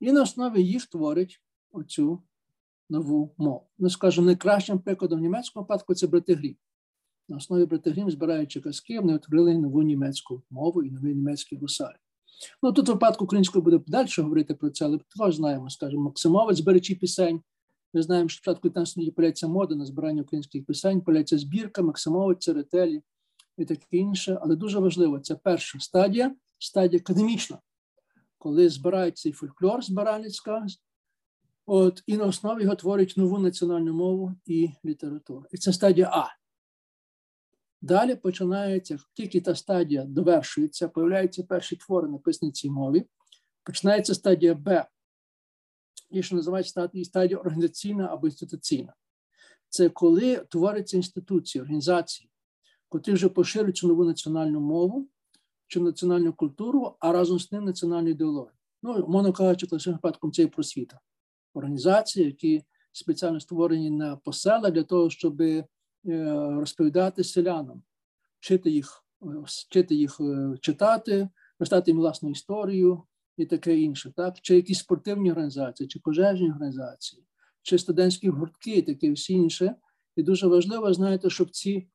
[0.00, 1.40] і на основі їх творять
[1.72, 2.22] оцю
[2.90, 3.66] нову мову.
[3.78, 6.56] Ну, скажімо, найкращим прикладом в німецькому випадку це брати Грім.
[7.28, 12.00] На основі брати збираючи казки, вони відкрили нову німецьку мову і новий німецький гусар.
[12.62, 16.58] Ну, тут в випадку українською буде далі говорити про це, але також знаємо, скажімо, Максимовець,
[16.58, 17.40] зберечі пісень.
[17.94, 22.44] Ми знаємо, що спочатку 19 століття поляться мода на збирання українських пісень, поляться збірка, Максимовець,
[22.44, 23.02] Церетелі
[23.58, 24.38] і таке інше.
[24.42, 27.58] Але дуже важливо, це перша стадія, стадія академічна,
[28.38, 30.66] коли збирають цей фольклор збиральницька,
[31.66, 35.46] от, і на основі його творять нову національну мову і літературу.
[35.52, 36.37] І це стадія А.
[37.80, 43.06] Далі починається, тільки та стадія довершується, появляються перші твори, написані цій мові.
[43.62, 44.86] Починається стадія Б,
[46.10, 48.94] і що називають стадія, організаційна або інституційна.
[49.68, 52.30] Це коли творяться інституції, організації,
[52.88, 55.08] котрі вже поширюють нову національну мову
[55.66, 58.52] чи національну культуру, а разом з ним національну ідеологію.
[58.82, 61.00] Ну, мовно кажучи, класичним випадком і просвіта.
[61.54, 65.42] Організації, які спеціально створені на посела для того, щоб
[66.58, 67.82] розповідати селянам,
[68.40, 73.02] вчити їх, вчити їх е, читати, розповідати їм власну історію,
[73.36, 74.40] і таке інше, так?
[74.40, 77.24] Чи якісь спортивні організації, чи пожежні організації,
[77.62, 79.74] чи студентські гуртки, і таке всі інше.
[80.16, 81.88] І дуже важливо, знаєте, щоб ці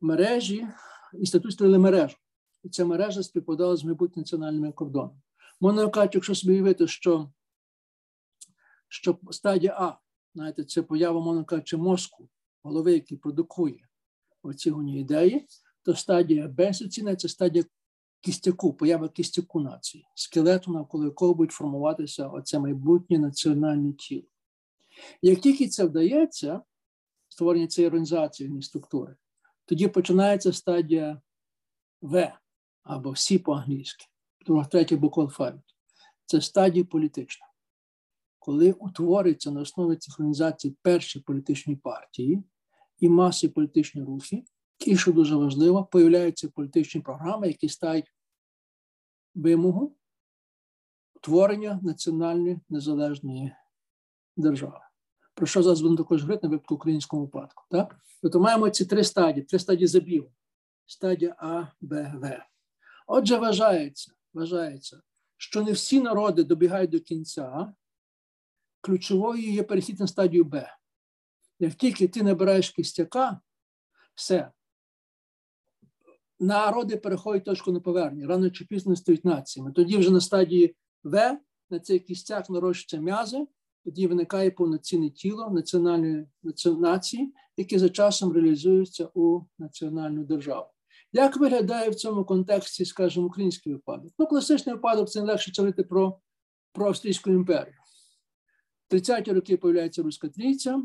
[0.00, 0.68] мережі,
[1.14, 2.16] інститут створили мережу.
[2.62, 5.20] І ця мережа співпадала з майбутніми національними кордонами.
[5.60, 7.32] Можна кажучи, якщо собі уявити, що
[8.88, 9.98] що стадія А,
[10.34, 12.28] знаєте, це поява, можна кажучи, мозку,
[12.64, 13.88] голови, який продукує
[14.42, 15.46] оці ідеї,
[15.82, 16.72] то стадія Б
[17.16, 17.64] це стадія
[18.20, 24.28] кістяку, поява кістяку нації, скелету, навколо якого будуть формуватися оце майбутнє національне тіло.
[25.22, 26.62] Як тільки це вдається,
[27.28, 29.16] створення цієї організації структури,
[29.64, 31.20] тоді починається стадія
[32.00, 32.38] В
[32.82, 34.06] або всі по-англійськи,
[34.46, 35.62] друга, третя буква алфавіту.
[36.26, 37.46] Це стадія політична.
[38.38, 42.42] Коли утворюються на основі цих організацій перші політичні партії
[42.98, 44.44] і маси політичні рухи,
[44.86, 48.12] і, що дуже важливо, появляються політичні програми, які ставлять
[49.34, 49.96] вимогу
[51.20, 53.52] творення національної незалежної
[54.36, 54.80] держави.
[55.34, 57.64] Про що зараз будемо також говорити на випадку українському випадку.
[57.70, 58.00] Так?
[58.22, 60.32] Тобто маємо ці три стадії, три стадії забігу.
[60.86, 62.46] Стадія А, Б, В.
[63.06, 65.00] Отже, вважається, вважається,
[65.36, 67.74] що не всі народи добігають до кінця.
[68.80, 70.68] Ключовою є перехід на стадію Б.
[71.58, 73.40] Як тільки ти набираєш кістяка,
[74.14, 74.50] все,
[76.40, 79.72] народи переходять точку неповернення, рано чи пізно стають націями.
[79.72, 81.38] Тоді вже на стадії В
[81.70, 83.46] на цей кістяк нарощуються м'язи,
[83.84, 86.26] тоді виникає повноцінне тіло національної
[86.66, 90.66] нації, яке за часом реалізується у національну державу.
[91.12, 94.12] Як виглядає в цьому контексті, скажімо, український випадок?
[94.18, 96.20] Ну, класичний випадок це легше говорити про,
[96.72, 97.74] про Австрійську імперію.
[98.90, 100.82] 30-ті роки появляється Руська трійця,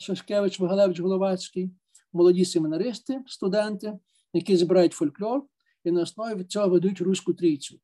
[0.00, 1.70] Шашкевич, Вагалевич, Головацький,
[2.12, 3.98] молоді семінаристи, студенти
[4.32, 5.42] які збирають фольклор
[5.84, 7.80] і на основі цього ведуть руську трійцю.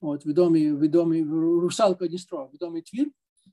[0.00, 3.10] От відомий відомий Русалка Дністро, відомий твір,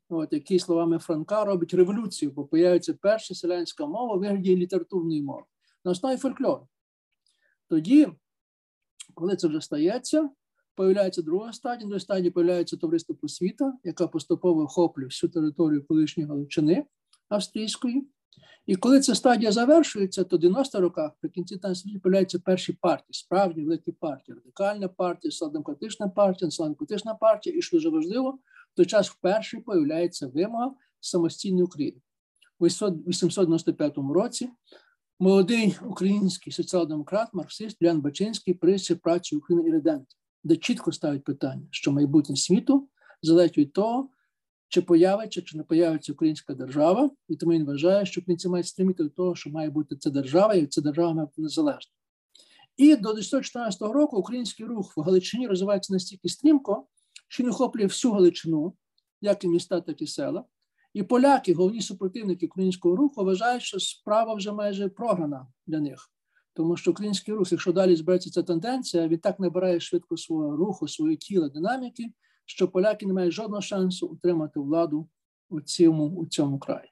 [0.10, 5.44] от, який словами Франка робить революцію, бо появиться перша селянська мова в вигляді літературної мови
[5.86, 6.68] на основі фольклору.
[7.70, 8.08] Тоді,
[9.14, 10.30] коли це вже стається,
[10.76, 16.86] появляється друга стадія, другій стадії появляється товариство просвіта, яка поступово охоплює всю територію колишньої Галичини
[17.30, 18.08] австрійської.
[18.66, 23.14] І коли ця стадія завершується, то в 90 роках при кінці світі з'являються перші партії,
[23.14, 28.32] справді великі партії, радикальна партія, соціал-демократична партія, національно-демократична партія, і що дуже важливо,
[28.74, 32.02] в той час вперше появляється вимога самостійної України.
[32.60, 34.50] У 895 році
[35.20, 40.08] молодий український соціал-демократ, марксист Ян Бачинський прийшли працю України і редент,
[40.44, 42.90] де чітко ставить питання, що майбутнє світу
[43.22, 44.10] залежить від того,
[44.68, 49.04] чи появиться, чи не появиться українська держава, і тому він вважає, що українці мають стримити
[49.04, 51.92] до того, що має бути ця держава, і ця держава має бути незалежна.
[52.78, 56.88] І до 1914 року український рух в Галичині розвивається настільки стрімко,
[57.28, 58.74] що він охоплює всю Галичину,
[59.22, 60.44] як і міста, так і села.
[60.94, 66.12] І поляки, головні супротивники українського руху, вважають, що справа вже майже програна для них.
[66.54, 70.88] Тому що український рух, якщо далі збереться ця тенденція, він так набирає швидко свого руху,
[70.88, 72.12] своє тіла, динаміки,
[72.48, 75.10] що поляки не мають жодного шансу утримати владу
[75.50, 76.92] у цьому у цьому краї.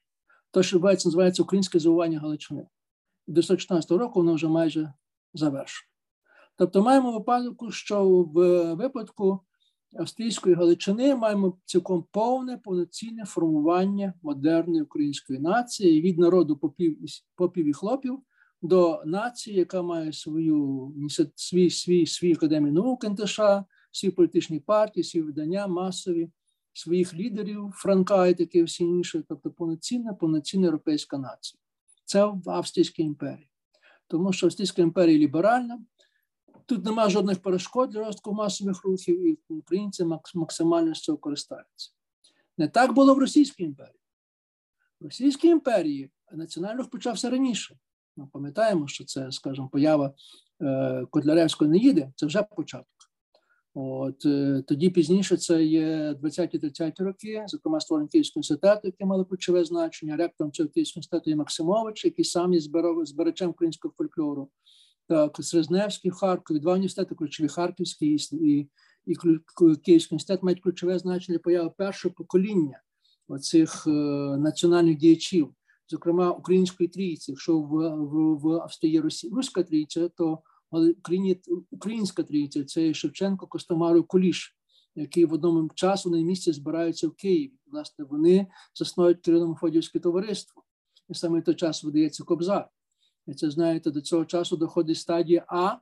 [0.51, 2.67] То, що відбувається, називається українське завоювання Галичини.
[3.27, 4.93] До 114 року воно вже майже
[5.33, 5.89] завершено.
[6.57, 9.39] Тобто маємо випадку, що в випадку
[9.95, 16.97] австрійської Галичини маємо цілком повне повноцінне формування модерної української нації від народу попів,
[17.35, 18.19] попів і хлопів
[18.61, 20.93] до нації, яка має свою
[21.35, 23.39] свій свій свій академію наук НТШ,
[23.95, 26.29] свої політичні партії, свої видання, масові,
[26.73, 31.59] своїх лідерів, Франка і таке всі інші, тобто повноцінна, повноцінна європейська нація.
[32.05, 33.49] Це в Австрійській імперії.
[34.07, 35.79] Тому що Австрійська імперія ліберальна,
[36.65, 40.05] тут немає жодних перешкод для розвитку масових рухів, і українці
[40.35, 41.91] максимально з цього користаються.
[42.57, 43.99] Не так було в Російській імперії.
[44.99, 47.77] В Російській імперії національний рух почався раніше.
[48.17, 50.13] Ми пам'ятаємо, що це, скажімо, поява
[50.61, 52.94] е, Котляревської не їде, це вже початок.
[53.77, 59.65] От е, тоді пізніше це є 20-30 роки, зокрема створення Київського інституту, яке мало ключове
[59.65, 60.17] значення.
[60.17, 62.59] Ректором цього Київського інституту є Максимович, який сам є
[63.03, 64.49] збирачем українського фольклору.
[65.07, 68.69] Так, Срезневський Харкові, два університети, ключові Харківський і
[69.05, 69.15] і
[69.85, 72.81] Київський інститут мають ключове значення появи першого покоління
[73.27, 73.91] оцих е,
[74.37, 75.53] національних діячів,
[75.87, 77.31] зокрема української трійці.
[77.31, 80.39] Якщо в в, в Австрії є руська трійця, то
[80.75, 80.95] але
[81.71, 84.55] українська трійця це Шевченко, Костомару, Куліш,
[84.95, 87.53] які в одному часу на місці збираються в Києві.
[87.67, 90.63] Власне, вони заснують Кирило-Мефодіївське товариство.
[91.09, 92.69] І саме в той час видається Кобзар.
[93.27, 95.77] І це знаєте, до цього часу доходить стадія А,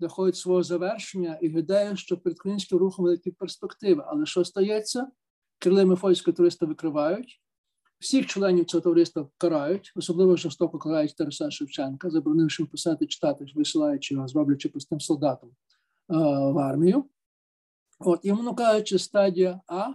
[0.00, 4.04] доходить свого завершення і гадає, що перед українським рухом великі перспективи.
[4.06, 5.10] Але що стається?
[5.58, 7.40] Кирило Мефодійське товариство викривають,
[7.98, 14.28] Всіх членів цього товариства карають, особливо жорстоко карають Тараса Шевченка, заборонивши писати читати, висилаючи його,
[14.28, 15.50] зроблячи простим солдатом
[16.08, 17.04] в армію.
[17.98, 19.92] От, і воно кажучи, стадія А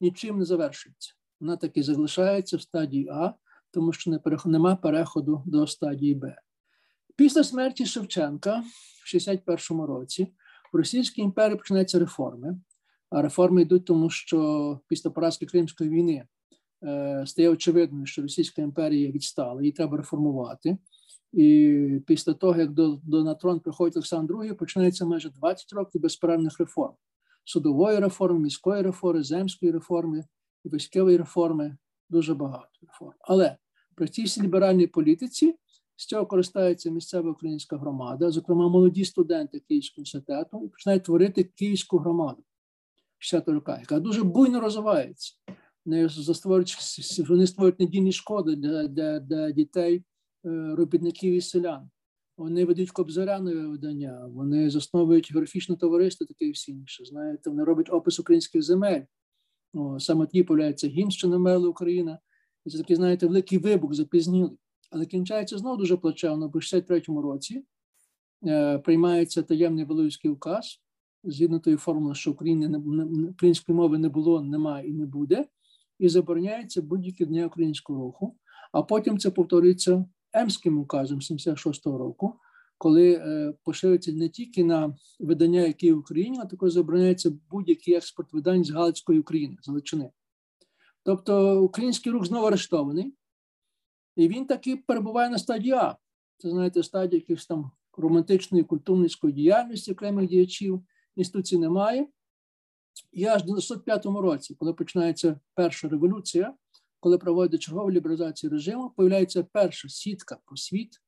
[0.00, 1.14] нічим не завершується.
[1.40, 3.34] Вона таки залишається в стадії А,
[3.70, 6.36] тому що нема переходу до стадії Б.
[7.16, 8.64] Після смерті Шевченка
[9.04, 10.34] в 61-му році
[10.72, 12.60] в Російській імперії починаються реформи.
[13.10, 16.26] А реформи йдуть, тому що після поразки Кримської війни Е,
[17.26, 20.78] стає очевидним, що Російська імперія відстала, її треба реформувати.
[21.32, 26.00] І після того, як до, до на трон приходить Олександр II, починається майже 20 років
[26.00, 26.94] безперервних реформ:
[27.44, 30.24] судової реформи, міської реформи, земської реформи
[30.64, 31.76] військової реформи
[32.10, 33.12] дуже багато реформ.
[33.20, 33.56] Але
[33.94, 35.54] при цій ліберальній політиці
[35.96, 41.98] з цього користається місцева українська громада, зокрема молоді студенти Київського університету, і починають творити київську
[41.98, 42.42] громаду
[43.18, 45.34] 60 роках, яка дуже буйно розвивається
[45.86, 46.76] не створюють,
[47.28, 50.04] вони створюють надійні шкоди для для, для дітей,
[50.44, 51.90] е, робітників і селян.
[52.36, 57.04] Вони ведуть кобзарянове видання, вони засновують графічне товариство, таке і всі інше.
[57.04, 59.02] Знаєте, вони роблять опис українських земель.
[59.74, 61.28] О, Саме тоді появляється гімн, що
[61.68, 62.18] Україна.
[62.66, 64.58] І це такий, знаєте, великий вибух запізнілий.
[64.90, 67.64] Але кінчається знову дуже плачевно, бо в 63-му році
[68.46, 70.80] е, приймається таємний Валуївський указ,
[71.24, 72.78] згідно тої формули, що України не,
[73.28, 75.46] української мови не було, немає і не буде
[76.02, 78.36] і забороняється будь-які дні українського руху.
[78.72, 82.34] А потім це повторюється Емським указом 76-го року,
[82.78, 88.32] коли е, поширюється не тільки на видання, які в Україні, а також забороняється будь-який експорт
[88.32, 90.10] видань з Галицької України, з Галичини.
[91.02, 93.14] Тобто український рух знову арештований,
[94.16, 95.96] і він таки перебуває на стадії А.
[96.38, 100.82] Це знаєте, стадія якихось там романтичної культурної діяльності окремих діячів,
[101.16, 102.06] інституцій немає.
[103.12, 106.54] І аж в 1905 році, коли починається перша революція,
[107.00, 111.00] коли проводять чергову лібералізацію режиму, появляється перша сітка про світ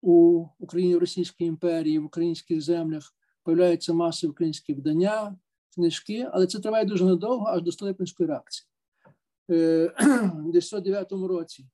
[0.00, 5.38] у Україні Російській імперії, в українських землях, появляються маси українські видання,
[5.74, 8.68] книжки, але це триває дуже недовго, аж до Столипинської реакції.
[9.50, 9.86] Е,
[10.34, 11.66] в 1909 році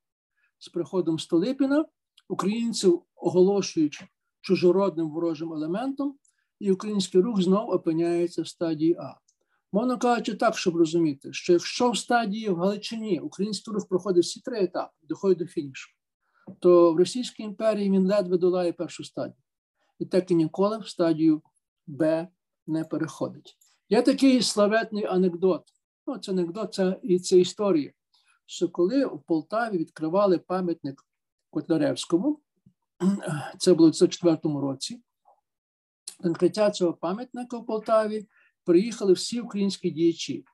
[0.58, 1.84] з приходом Столипіна
[2.28, 4.04] українців оголошують
[4.40, 6.18] чужородним ворожим елементом,
[6.60, 9.23] і український рух знову опиняється в стадії А.
[9.74, 14.40] Мовно кажучи, так, щоб розуміти, що якщо в стадії в Галичині український рух проходить всі
[14.40, 15.90] три етапи, доходить до фінішу,
[16.60, 19.42] то в Російській імперії він ледве долає першу стадію.
[19.98, 21.42] І так і ніколи в стадію
[21.86, 22.28] Б
[22.66, 23.56] не переходить.
[23.88, 25.62] Є такий славетний анекдот.
[26.06, 27.92] Ну, це анекдот, це і це історія.
[28.46, 31.06] Що коли в Полтаві відкривали пам'ятник
[31.50, 32.40] Котляревському,
[33.58, 35.02] це було в 1904 році,
[36.24, 38.26] відкриття цього пам'ятника в Полтаві
[38.64, 40.44] приїхали всі українські діячі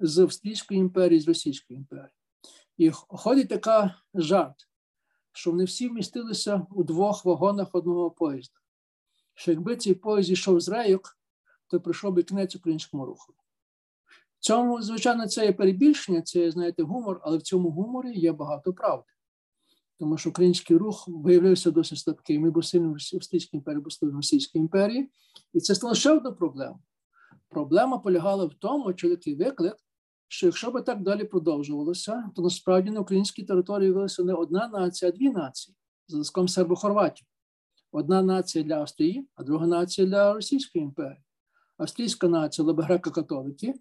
[0.00, 2.12] з Австрійської імперії, з Російської імперії.
[2.76, 4.68] І ходить така жарт,
[5.32, 8.58] що вони всі вмістилися у двох вагонах одного поїзда.
[9.34, 11.18] Що якби цей поїзд йшов з рейок,
[11.66, 13.34] то прийшов би кінець українському руху.
[14.38, 18.32] В цьому, звичайно, це є перебільшення, це є, знаєте, гумор, але в цьому гуморі є
[18.32, 19.12] багато правди.
[19.98, 22.42] Тому що український рух виявився досить слабким.
[22.42, 25.10] Ми були сильно в Австрійській імперії, бо в Російській імперії.
[25.52, 26.78] І це стало ще одна проблема.
[27.48, 29.76] Проблема полягала в тому, чи такий виклик,
[30.28, 35.10] що якщо би так далі продовжувалося, то насправді на українській території вилася не одна нація,
[35.10, 35.76] а дві нації
[36.08, 37.24] за зв'язком сербо-хорватів.
[37.92, 41.22] Одна нація для Австрії, а друга нація для Російської імперії.
[41.78, 43.74] Австрійська нація були греко-католики,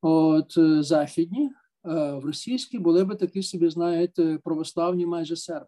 [0.00, 5.66] от е, західні, е, в російській були б такі собі, знаєте, православні майже серби.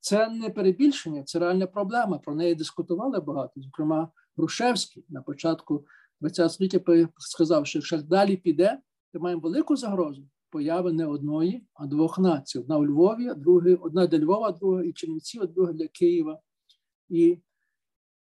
[0.00, 2.18] Це не перебільшення, це реальна проблема.
[2.18, 3.60] Про неї дискутували багато.
[3.60, 5.86] Зокрема, Грушевський на початку
[6.28, 8.78] ХХ століття сказав, що якщо далі піде,
[9.12, 12.58] то маємо велику загрозу появи не одної, а двох націй.
[12.58, 16.40] Одна у Львові, а друга, одна для Львова, друга і Чернівці, а друга для Києва
[17.08, 17.38] і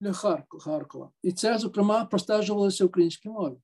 [0.00, 0.12] для
[0.60, 1.10] Харкова.
[1.22, 3.56] І це, зокрема, простежувалося в українській мові,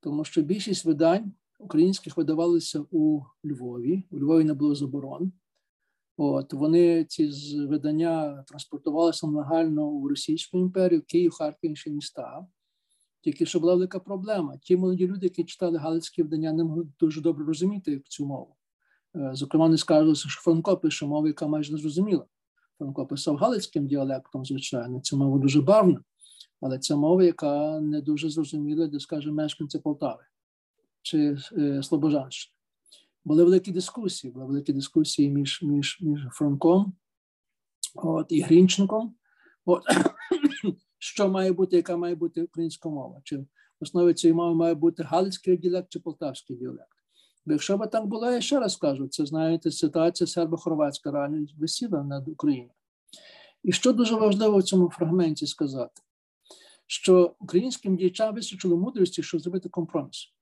[0.00, 4.02] тому що більшість видань українських видавалися у Львові.
[4.10, 5.32] У Львові не було заборон.
[6.16, 7.30] От вони ці
[7.66, 12.46] видання транспортувалися нагально у Російську імперію, Київ, Харків, інші міста.
[13.20, 14.56] Тільки що була велика проблема.
[14.56, 18.56] Ті молоді люди, які читали галицькі видання, не могли дуже добре розуміти цю мову.
[19.16, 22.26] Е, зокрема, не скаржилися, що Франко пише мову, яка майже не зрозуміла.
[22.78, 26.00] Франко писав галицьким діалектом, звичайно, ця мова дуже барвна,
[26.60, 30.22] але це мова, яка не дуже зрозуміла, де, скажімо, мешканці Полтави
[31.02, 32.54] чи е, Слобожанщини.
[33.24, 36.92] Були великі дискусії, були великі дискусії між між, між Франком
[37.94, 39.14] от, і Грінченком.
[39.64, 39.82] От,
[41.02, 43.20] що має бути, яка має бути українська мова?
[43.24, 43.46] Чи в
[43.80, 46.88] основі цієї мови має бути галицький діалект чи полтавський діалект?
[47.46, 52.02] Бо якщо б так було, я ще раз кажу, це знаєте, ситуація сербо-хорватська реально висіла
[52.02, 52.70] над Україною.
[53.62, 56.02] І що дуже важливо в цьому фрагменті сказати,
[56.86, 60.32] що українським діячам вистачило мудрості, щоб зробити компроміс.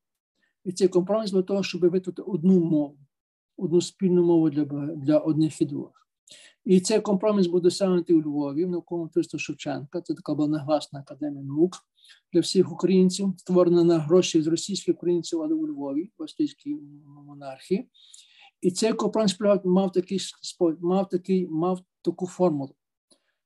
[0.64, 2.98] І цей компроміс для того, щоб витворити одну мову,
[3.56, 4.64] одну спільну мову для
[4.96, 6.07] для одних і двох.
[6.64, 10.00] І цей компроміс був досягнутий у Львові, в науковому товаристві Шевченка.
[10.00, 11.76] Це така була негласна академія наук
[12.32, 16.76] для всіх українців, створена на гроші з російських українців, але у Львові, в австрійській
[17.26, 17.88] монархії.
[18.60, 20.20] І цей компроміс мав такий
[20.80, 22.74] мав такий, мав таку формулу,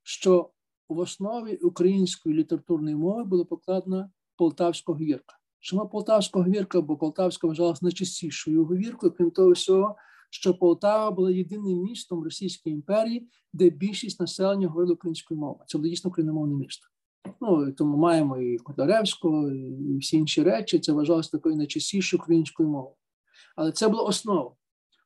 [0.02, 0.50] що
[0.88, 5.38] в основі української літературної мови було покладена полтавська говірка.
[5.60, 9.96] Чому полтавська говірка, бо Полтавська вважалася найчастішою говіркою, крім того всього,
[10.32, 15.64] що Полтава була єдиним містом Російської імперії, де більшість населення говорила українською мовою.
[15.66, 16.86] Це було дійсно україномовне місто.
[17.40, 20.78] Ну тому маємо і Котляревську, і всі інші речі.
[20.78, 22.94] Це вважалося такою найчастішою українською мовою.
[23.56, 24.52] Але це була основа.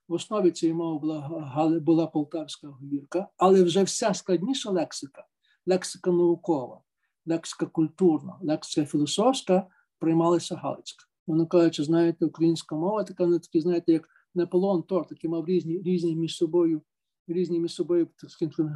[0.08, 5.24] В основі цієї мови була була полтавська говірка, але вже вся складніша лексика,
[5.66, 6.80] лексика наукова,
[7.26, 9.66] лексика культурна, лексика філософська
[9.98, 11.04] приймалася Галицька.
[11.26, 15.82] Воно кажучи, знаєте, українська мова така не такі, знаєте, як Наполеон Торт, який мав різні
[15.82, 16.82] різні між собою
[17.28, 18.08] різні між собою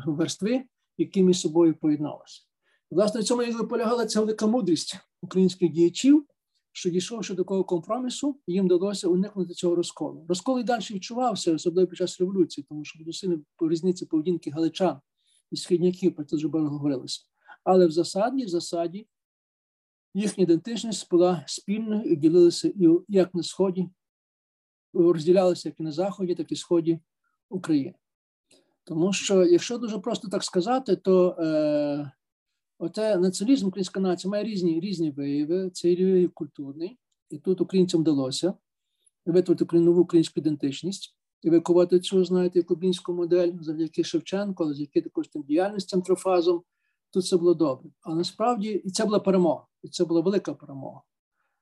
[0.07, 0.65] верстви,
[0.99, 2.43] які між собою поєдналися.
[2.91, 6.27] Власне, в цьому і полягала ця велика мудрість українських діячів,
[6.73, 10.27] що дійшовши до такого компромісу, їм вдалося уникнути цього розколу.
[10.29, 15.01] Розкол і далі відчувався, особливо під час революції, тому що дуже сильно різниці поведінки галичан
[15.51, 17.21] і східняків, про це вже багато говорилося.
[17.65, 19.07] Але в засаді, в засаді,
[20.15, 23.89] їхня ідентичність була спільною і ділилися і як на сході,
[24.95, 27.01] розділялися як і на заході, так і сході
[27.49, 27.95] України.
[28.85, 32.13] Тому що, якщо дуже просто так сказати, то е,
[32.79, 36.99] оте націоналізм українська нація має різні різні вияви, це і культурний,
[37.31, 38.55] і тут українцям вдалося
[39.27, 45.29] витворити нову українську ідентичність і викувати цю, знаєте, кубінську модель завдяки Шевченку, але завдяки також
[45.29, 46.63] тим діяльностям трофазом.
[47.11, 47.91] Тут це було добре.
[48.03, 51.03] А насправді і це була перемога, і це була велика перемога.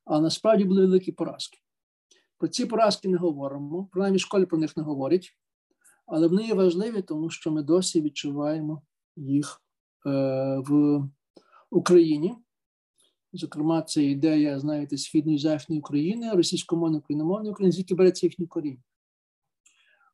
[0.04, 1.58] А насправді були великі поразки.
[2.38, 5.36] Про ці поразки не говоримо, принаймні в школі про них не говорять.
[6.06, 8.82] але вони є важливі, тому що ми досі відчуваємо
[9.16, 9.62] їх
[10.06, 10.10] е,
[10.58, 11.02] в
[11.70, 12.34] Україні.
[13.32, 18.82] Зокрема, це ідея, знаєте, східної і західної України, російськомовної україномовної України, звідки береться їхні коріння.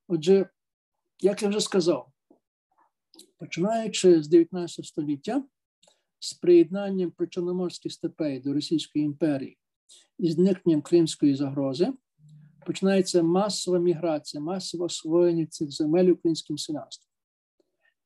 [0.08, 0.50] Отже,
[1.20, 2.12] як я вже сказав,
[3.38, 5.44] починаючи з 19 століття,
[6.18, 9.58] з приєднанням причорноморських степей до Російської імперії
[10.18, 11.92] і зникненням кримської загрози,
[12.64, 17.10] починається масова міграція, масове освоєння цих земель українським селянством.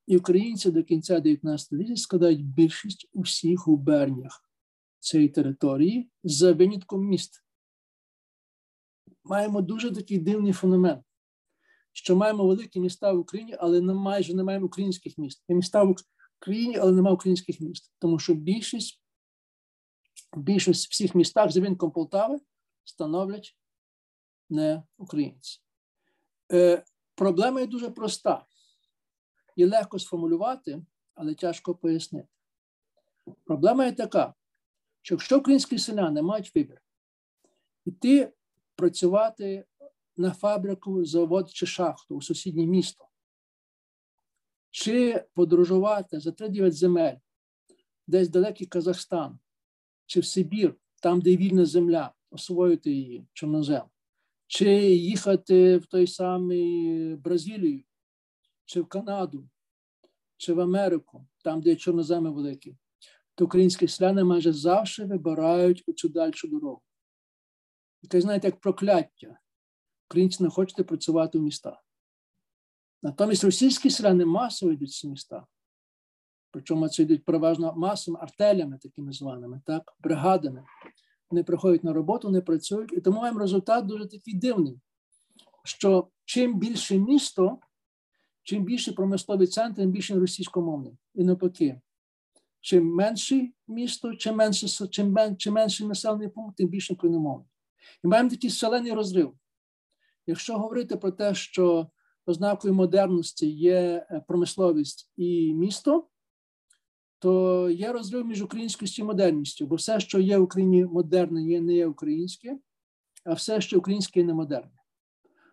[0.06, 4.50] І українці до кінця 19 століття складають більшість у всіх губерніях
[5.00, 7.44] цієї території за винятком міст.
[9.24, 11.02] Маємо дуже такий дивний феномен,
[11.92, 15.44] що маємо великі міста в Україні, але не майже не маємо українських міст.
[15.48, 15.96] Є міста в
[16.40, 19.02] Україні, але немає українських міст, тому що більшість
[20.36, 22.38] більшість всіх містах за винком Полтави
[22.84, 23.57] становлять
[24.50, 25.60] не українці.
[26.52, 26.84] Е,
[27.14, 28.46] Проблема є дуже проста
[29.56, 30.82] і легко сформулювати,
[31.14, 32.28] але тяжко пояснити.
[33.44, 34.34] Проблема є така,
[35.02, 36.82] що якщо українські селяни мають вибір,
[37.84, 38.32] іти
[38.74, 39.66] працювати
[40.16, 43.08] на фабрику, завод чи шахту у сусіднє місто,
[44.70, 47.16] чи подорожувати за 3-9 земель,
[48.06, 49.38] десь далекий Казахстан,
[50.06, 53.84] чи в Сибір, там, де вільна земля, освоїти її чорнозем,
[54.48, 57.84] чи їхати в той самий Бразилію,
[58.64, 59.48] чи в Канаду,
[60.36, 62.76] чи в Америку, там, де чорноземи великі,
[63.34, 66.82] то українські селяни майже завжди вибирають цю дальшу дорогу.
[68.02, 69.38] Яке, знаєте, як прокляття.
[70.08, 71.84] Українці не хочете працювати в містах.
[73.02, 75.46] Натомість російські селяни масово йдуть в міста.
[76.50, 80.64] Причому це йдуть переважно масовими артелями, такими званими, так, бригадами.
[81.30, 84.80] Вони приходять на роботу, вони працюють, і тому маємо результат дуже такий дивний,
[85.64, 87.58] що чим більше місто,
[88.42, 90.92] чим більше промисловий центр, тим більше російськомовний.
[91.14, 91.80] І навпаки,
[92.60, 97.48] чим менше місто, чим менше чим, чим менший населений пункт, тим більше україномовний.
[98.04, 99.34] І маємо такий шалений розрив.
[100.26, 101.90] Якщо говорити про те, що
[102.26, 106.06] ознакою модерності є е, промисловість і місто,
[107.18, 111.60] то є розрив між українськістю і модерністю, бо все, що є в Україні модерне, є
[111.60, 112.58] не є українське,
[113.24, 114.70] а все, що українське, є не модерне.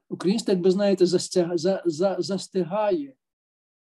[0.09, 1.05] Українське, як ви знаєте,
[2.19, 3.13] застигає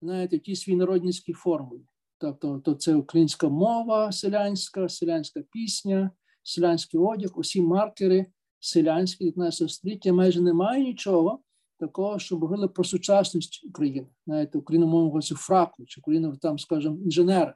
[0.02, 1.84] знаєте, в тій свій народницькій формулі.
[2.18, 6.10] Тобто то це українська мова селянська, селянська пісня,
[6.42, 8.26] селянський одяг, усі маркери
[8.60, 11.40] селянські 19 століття майже немає нічого
[11.78, 14.06] такого, що говорили про сучасність України.
[14.26, 17.54] Знаєте, україномовного фраку, чи Україна там, скажімо, інженера,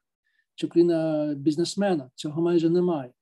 [0.55, 2.11] чи Україна бізнесмена.
[2.15, 3.13] Цього майже немає.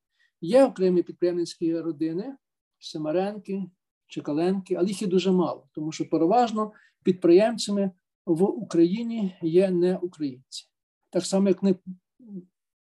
[0.40, 2.36] Є окремі підприємницькі родини,
[2.78, 3.64] Семаренки,
[4.06, 6.72] Чекаленки, але їх є дуже мало, тому що переважно
[7.02, 7.90] підприємцями
[8.26, 10.68] в Україні є не українці.
[11.10, 11.74] Так само, як не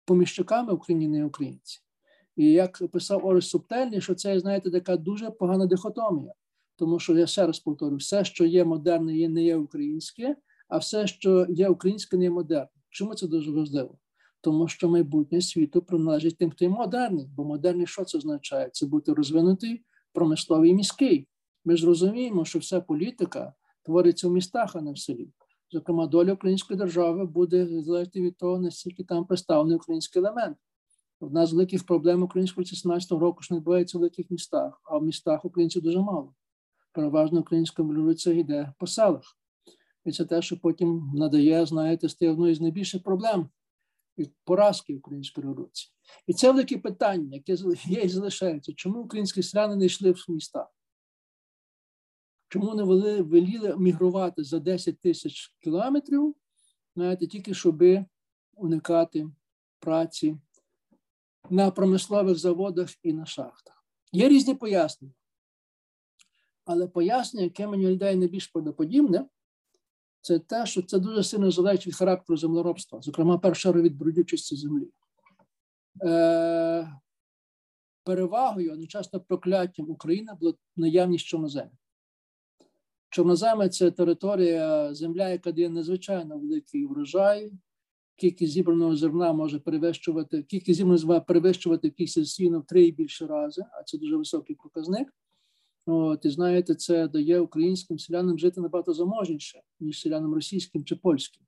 [0.06, 1.80] поміщиками в Україні не українці.
[2.36, 6.34] І як писав Орес Субтельний, що це, знаєте, така дуже погана дихотомія.
[6.76, 10.36] Тому що я ще раз повторю, все, що є модерне, не є українське,
[10.68, 12.70] а все, що є українське, не є модерне.
[12.90, 13.98] Чому це дуже важливо?
[14.42, 17.30] Тому що майбутнє світу приналежить тим, хто є модерний.
[17.36, 18.70] Бо модерний що це означає?
[18.74, 19.84] Це бути розвинутий,
[20.14, 21.28] промисловий міський.
[21.66, 25.30] Ми ж розуміємо, що вся політика твориться в містах, а не в селі.
[25.72, 30.58] Зокрема, доля української держави буде залежати від того, наскільки там представлений український елемент.
[31.20, 35.04] Одна з великих проблем українського 17 року що не відбувається в великих містах, а в
[35.04, 36.34] містах українців дуже мало.
[36.94, 39.38] Переважно українська революція йде по селах.
[40.06, 43.50] І це те, що потім надає, знаєте, стає одною з найбільших проблем
[44.22, 45.94] і поразки української революції.
[46.28, 48.74] І це велике питання, яке є і залишається.
[48.74, 50.70] Чому українські селяни не йшли в міста?
[52.50, 56.36] Чому не вели, веліли мігрувати за 10 тисяч кілометрів,
[56.96, 57.84] знаєте, тільки щоб
[58.54, 59.28] уникати
[59.80, 60.38] праці
[61.50, 63.86] на промислових заводах і на шахтах?
[64.12, 65.14] Є різні пояснення.
[66.66, 69.26] Але пояснення, яке мені людей найбільш подоподібне,
[70.22, 74.88] це те, що це дуже сильно залежить від характеру землеробства, зокрема, перша від бродючості землі.
[76.04, 76.92] Е,
[78.04, 81.72] Перевагою, одночасно прокляттям України була наявність чорноземів.
[83.10, 87.52] Чорноземи це територія, земля, яка дає надзвичайно великий врожай,
[88.16, 93.28] кількість зібраного зерна може перевищувати, кількість зібраного зерна перевищувати кількість засіяно в три і більше
[93.28, 95.14] рази, а це дуже високий показник.
[95.86, 101.46] От, І знаєте, це дає українським селянам жити набагато заможніше, ніж селянам російським чи польським.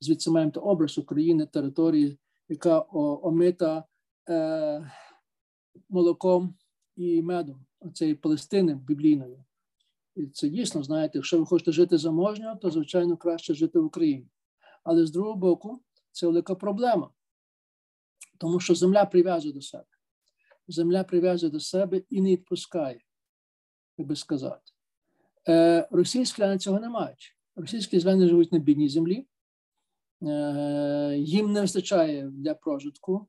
[0.00, 2.18] Звідси маємо образ України, території,
[2.48, 3.84] яка о, омита
[4.28, 4.92] е,
[5.88, 6.54] молоком
[6.96, 9.44] і медом цієї Палестини біблійної.
[10.16, 14.28] І це дійсно, знаєте, якщо ви хочете жити заможньо, то, звичайно, краще жити в Україні.
[14.84, 17.10] Але з другого боку, це велика проблема,
[18.38, 19.84] тому що земля прив'язує до себе.
[20.68, 23.00] Земля прив'язує до себе і не відпускає,
[23.98, 24.72] як би сказати.
[25.48, 27.36] Е, Російські селяни цього не мають.
[27.56, 29.26] Російські селяни живуть на бідній землі,
[30.22, 33.26] е, їм не вистачає для прожитку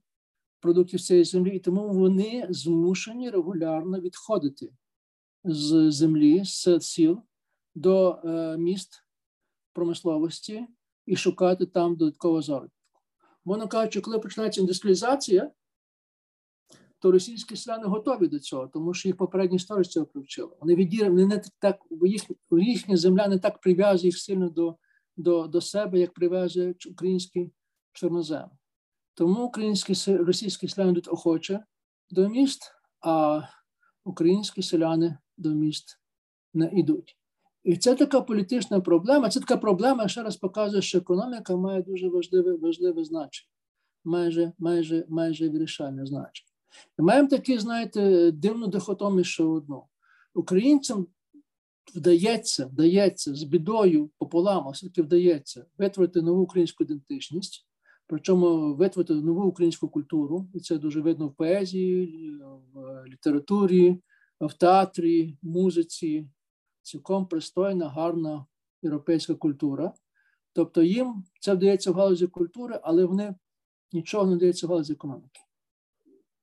[0.60, 4.74] продуктів цієї землі, і тому вони змушені регулярно відходити
[5.44, 7.22] з землі, з сіл
[7.76, 9.04] до е, міст
[9.74, 10.68] промисловості
[11.06, 12.76] і шукати там додаткового заробітку.
[13.46, 15.52] Мовно кажучи, коли починається індустріалізація,
[17.00, 20.52] то російські селяни готові до цього, тому що їх попередні історії цього привчили.
[20.60, 22.22] Вони відірені, не так їх,
[22.52, 24.78] їхня земля не так прив'язує їх сильно до
[25.18, 27.52] до, до себе, як прив'язує український
[27.94, 28.50] чорнозем.
[29.14, 31.66] Тому українські російські селяни йдуть охоче
[32.10, 32.72] до міст,
[33.02, 33.42] а
[34.04, 36.00] українські селяни до міст
[36.54, 37.18] не йдуть.
[37.64, 39.30] І це така політична проблема.
[39.30, 43.50] Це така проблема, ще раз показує, що економіка має дуже важливе важливе значення,
[44.04, 46.55] майже майже, майже вирішальне значення.
[47.00, 49.84] І маємо такі, знаєте, дивну дихотомію ще одну.
[50.34, 51.08] Українцям
[51.96, 57.68] вдається, вдається з бідою пополам, оскільки вдається витворити нову українську ідентичність,
[58.08, 62.32] причому витворити нову українську культуру, і це дуже видно в поезії,
[62.74, 63.98] в літературі,
[64.42, 66.30] в театрі, музиці,
[66.82, 68.46] цілком пристойна, гарна
[68.82, 69.94] європейська культура.
[70.54, 73.36] Тобто їм це вдається в галузі культури, але вони
[73.92, 75.40] нічого не вдається в галузі економіки.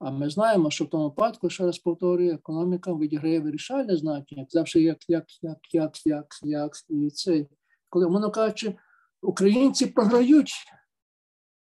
[0.05, 4.82] А ми знаємо, що в тому випадку, ще раз повторюю, економіка відіграє вирішальне значення, завжди
[4.82, 7.46] як, як, як, як, як, як, і це.
[7.88, 8.74] Коли, воно кажучи,
[9.22, 10.53] українці програють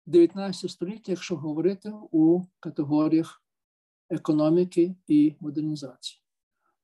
[0.06, 3.44] 19 століття, якщо говорити у категоріях
[4.10, 6.22] економіки і модернізації.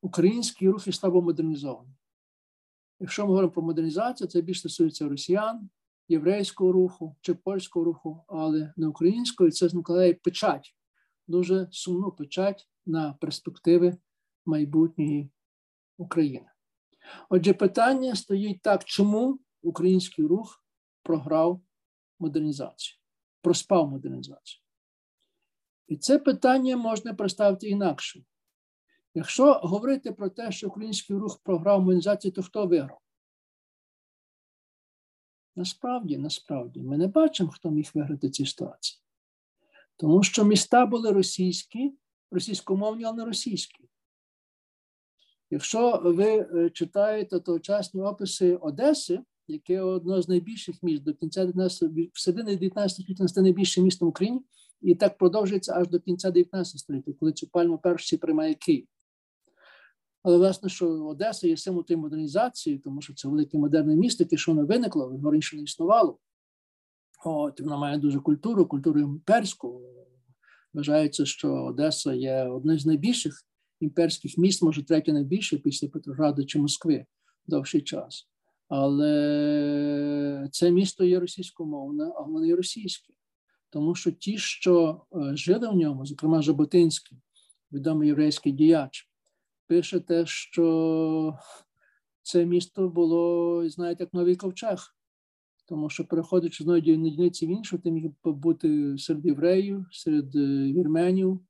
[0.02, 1.94] Український рух і слабо модернізований.
[3.00, 5.70] Якщо ми говоримо про модернізацію, це більше стосується росіян,
[6.08, 10.74] єврейського руху чи польського руху, але не українського, це накладає печать
[11.30, 13.96] дуже сумну печать на перспективи
[14.46, 15.30] майбутньої
[15.98, 16.50] України.
[17.28, 20.64] Отже, питання стоїть так, чому український рух
[21.02, 21.60] програв
[22.18, 22.98] модернізацію,
[23.40, 24.62] проспав модернізацію?
[25.88, 28.24] І це питання можна представити інакше.
[29.14, 33.00] Якщо говорити про те, що український рух програв модернізацію, то хто виграв?
[35.56, 38.99] Насправді, насправді, ми не бачимо, хто міг виграти ці ситуації.
[40.00, 41.92] Тому що міста були російські,
[42.30, 43.84] російськомовні, але не російські.
[45.50, 51.90] Якщо ви е, читаєте тогочасні описи Одеси, яке одно з найбільших міст до кінця 19
[52.12, 54.40] в середині 19 століття стане найбільшим містом в Україні,
[54.80, 58.86] і так продовжується аж до кінця 19 століття, коли цю пальму перші приймає Київ.
[60.22, 64.36] Але власне, що Одеса є символ тієї модернізації, тому що це велике модерне місто, яке
[64.36, 66.18] що воно виникло, воно раніше не існувало.
[67.24, 69.82] От, Вона має дуже культуру, культуру імперську.
[70.74, 73.46] Вважається, що Одеса є одним з найбільших
[73.80, 77.06] імперських міст, може третє найбільше після Петрограду чи Москви
[77.46, 78.28] довший час.
[78.68, 83.12] Але це місто є російськомовне, а воно є російське.
[83.70, 87.18] Тому що ті, що е, жили в ньому, зокрема Жаботинський,
[87.72, 89.08] відомий єврейський діяч,
[89.66, 91.38] пише те, що
[92.22, 94.94] це місто було, знаєте, як новий ковчег.
[95.70, 100.72] Тому що переходячи з одної одиниці в іншу, ти міг бути серед євреїв, серед е,
[100.72, 101.40] вірменів,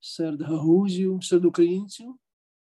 [0.00, 2.14] серед гагузів, серед українців.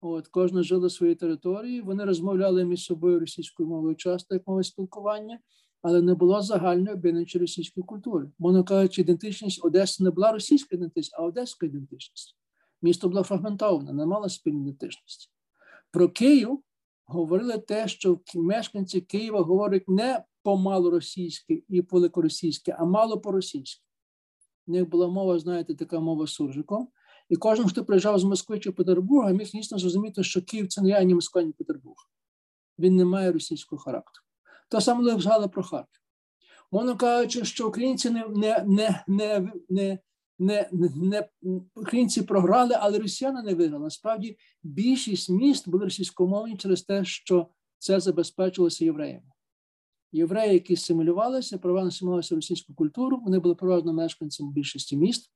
[0.01, 1.82] От кожна жила своїй території.
[1.82, 5.39] Вони розмовляли між собою російською мовою часто як мови спілкування,
[5.82, 8.32] але не було загальної об'єднуючої російської культури.
[8.39, 12.38] Мовно кажучи, ідентичність Одеси не була російська ідентичність, а одеська ідентичність.
[12.82, 15.30] Місто було фрагментоване, не мало спільної ідентичності.
[15.91, 16.60] Про Київ
[17.08, 23.84] говорили те, що мешканці Києва говорять не помалоросійське і по великоросійське, а мало по-російськи.
[24.68, 26.89] У них була мова, знаєте, така мова суржиком.
[27.30, 30.89] І кожен, хто приїжджав з Москви чи Петербурга, міг дійсно зрозуміти, що Київ це не
[30.89, 31.97] я, ні Москва, ні Петербург.
[32.80, 34.24] Він не має російського характеру.
[34.70, 36.01] То саме згадали про Харків.
[36.72, 39.99] Мовно кажучи, що українці не не, не, не, не,
[40.40, 41.30] не, не
[41.76, 43.84] українці програли, але росіяни не виграли.
[43.84, 49.32] Насправді більшість міст були російськомовні через те, що це забезпечилося євреями
[50.12, 53.22] євреї, які симулювалися, переважно симулювалися російську культуру.
[53.26, 55.32] Вони були переважно мешканцями більшості міст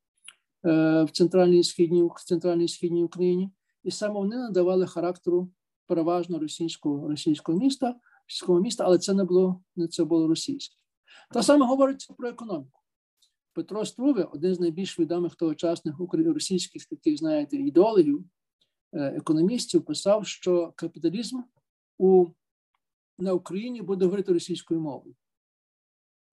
[0.66, 3.52] е, в центральній східній в центральній східній Україні,
[3.84, 5.52] і саме вони надавали характеру
[5.88, 7.96] переважно російського російського міста,
[8.28, 10.76] російського міста, але це не було не це було російське.
[11.34, 12.81] Та саме говориться про економіку.
[13.54, 18.26] Петро Струве, один з найбільш відомих тогочасних російських таких, знаєте, ідеологів,
[18.94, 21.42] е, економістів, писав, що капіталізм
[21.98, 22.28] у,
[23.20, 25.16] на Україні буде говорити російською мовою.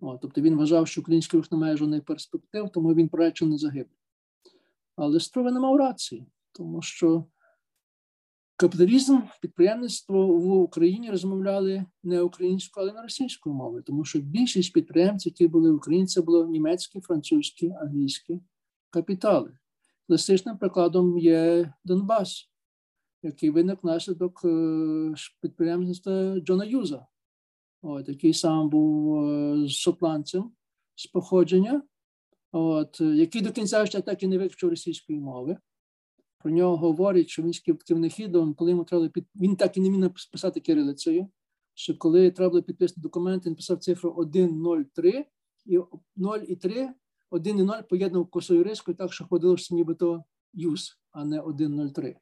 [0.01, 3.97] О, тобто він вважав, що український рух не має жодних перспектив, тому він приречений загибель.
[4.97, 7.25] Але Струве не мав рації, тому що
[8.59, 15.32] капіталізм, підприємництво в Україні розмовляли не українською, але на російською мовою, тому що більшість підприємців,
[15.32, 18.40] які були це були німецькі, французькі, англійські
[18.90, 19.59] капітали.
[20.06, 22.50] Класичним прикладом є Донбас,
[23.22, 27.06] який виник внаслідок е, підприємництва Джона Юза,
[27.82, 30.52] от, який сам був е, шотландцем
[30.94, 31.82] з походження,
[32.52, 35.56] от, який до кінця ще так і не вивчив російської мови.
[36.39, 39.26] Про нього говорять, що він з хідом, коли йому треба під...
[39.34, 41.28] він так і не міг написати кирилицею,
[41.74, 45.24] що коли треба було підписати документи, він писав цифру 1,03
[45.66, 45.80] і
[46.16, 46.89] 0 і 3,
[47.30, 52.14] 1 і 0 поєднав косою рискою так, що ходило, що нібито юз, а не 1,03.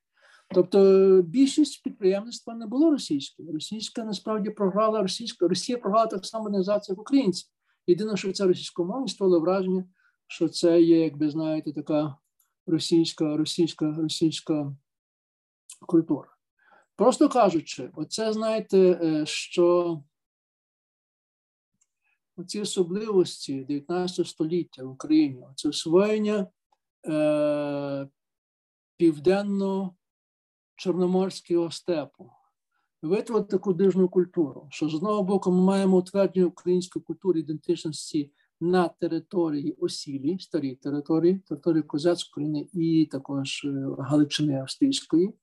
[0.55, 3.53] Тобто більшість підприємництва не було російською.
[3.53, 7.47] Російська насправді програла російська, Росія програла так само організація як українці.
[7.87, 9.85] Єдине, що це російськомовність стало враження,
[10.27, 12.17] що це є, як ви знаєте, така
[12.67, 14.77] російська, російська, російська
[15.87, 16.29] культура.
[16.97, 20.03] Просто кажучи, оце знаєте, е, що
[22.37, 26.47] оці особливості 19 століття в Україні, це освоєння
[27.07, 28.09] е,
[28.97, 32.31] південно-чорноморського степу,
[33.03, 38.89] витворити таку дижну культуру, що з одного боку ми маємо утвердження української культури ідентичності на
[38.89, 45.35] території осілі, старій території, території Козацької і також е, Галичини Австрійської.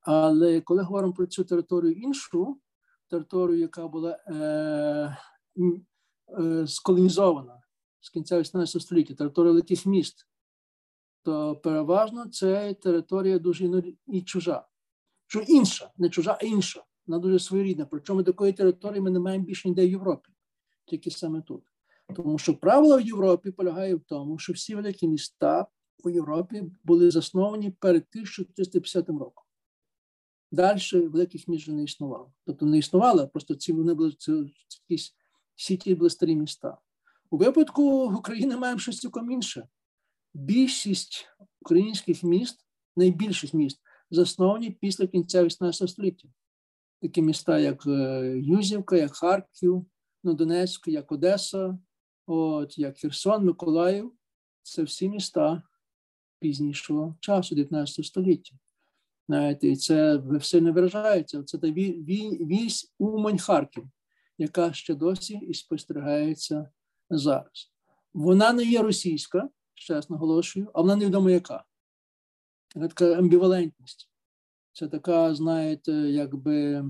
[0.00, 2.60] Але коли говоримо про цю територію іншу,
[3.08, 5.16] територію, яка була е,
[6.40, 7.60] е, сколонізована
[8.00, 10.26] з кінця 18 століття, територія великих міст,
[11.22, 14.66] то переважно це територія дуже і чужа.
[15.26, 17.86] Що інша, не чужа, а інша, вона дуже своєрідна.
[17.86, 20.30] Причому такої території ми не маємо більше ніде в Європі,
[20.84, 21.69] тільки саме тут.
[22.16, 25.66] Тому що правило в Європі полягає в тому, що всі великі міста
[26.04, 29.44] у Європі були засновані перед 1350 роком.
[30.52, 32.32] Далі великих міст не існувало.
[32.46, 34.44] Тобто не існувало, просто ці вони були це,
[34.88, 35.14] якісь
[35.56, 36.78] сіті були старі міста.
[37.30, 39.68] У випадку України маємо щось цілком інше.
[40.34, 41.28] Більшість
[41.60, 43.80] українських міст, найбільшість міст,
[44.10, 46.28] засновані після кінця 18 століття.
[47.02, 49.86] Такі міста, як е, Юзівка, як Харків,
[50.24, 51.78] ну, Донецьк, як Одеса,
[52.30, 54.12] от як Херсон, Миколаїв,
[54.62, 55.62] це всі міста
[56.38, 58.56] пізнішого часу, 19 століття.
[59.28, 61.42] Знаєте, І це все не виражається.
[61.42, 63.84] Це та вісь Умань Харків,
[64.38, 66.70] яка ще досі і спостерігається
[67.10, 67.72] зараз.
[68.14, 71.64] Вона не є російська, ще раз наголошую, а вона невідомо яка.
[72.74, 74.10] Це така амбівалентність.
[74.72, 76.84] Це така, знаєте, якби,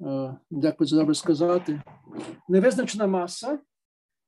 [0.00, 1.82] е, як би це добре сказати,
[2.48, 3.58] невизначена маса,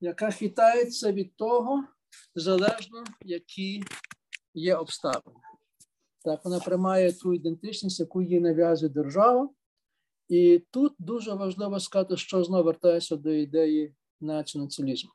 [0.00, 1.84] яка хитається від того,
[2.34, 3.82] залежно які
[4.54, 5.40] є обставини.
[6.24, 9.50] Так, вона приймає ту ідентичність, яку їй нав'язує держава.
[10.28, 15.10] І тут дуже важливо сказати, що знову вертається до ідеї націоналізму.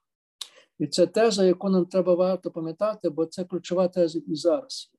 [0.80, 4.92] І це теза, яку нам треба варто пам'ятати, бо це ключова теза і зараз.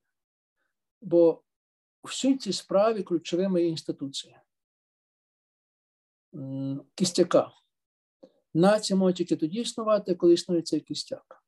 [1.00, 1.42] Бо
[2.02, 4.42] у всій цій справі ключовими є інституція.
[6.94, 7.52] Кістяка.
[8.54, 11.44] Нація може тільки тоді існувати, коли існує цей кістяк.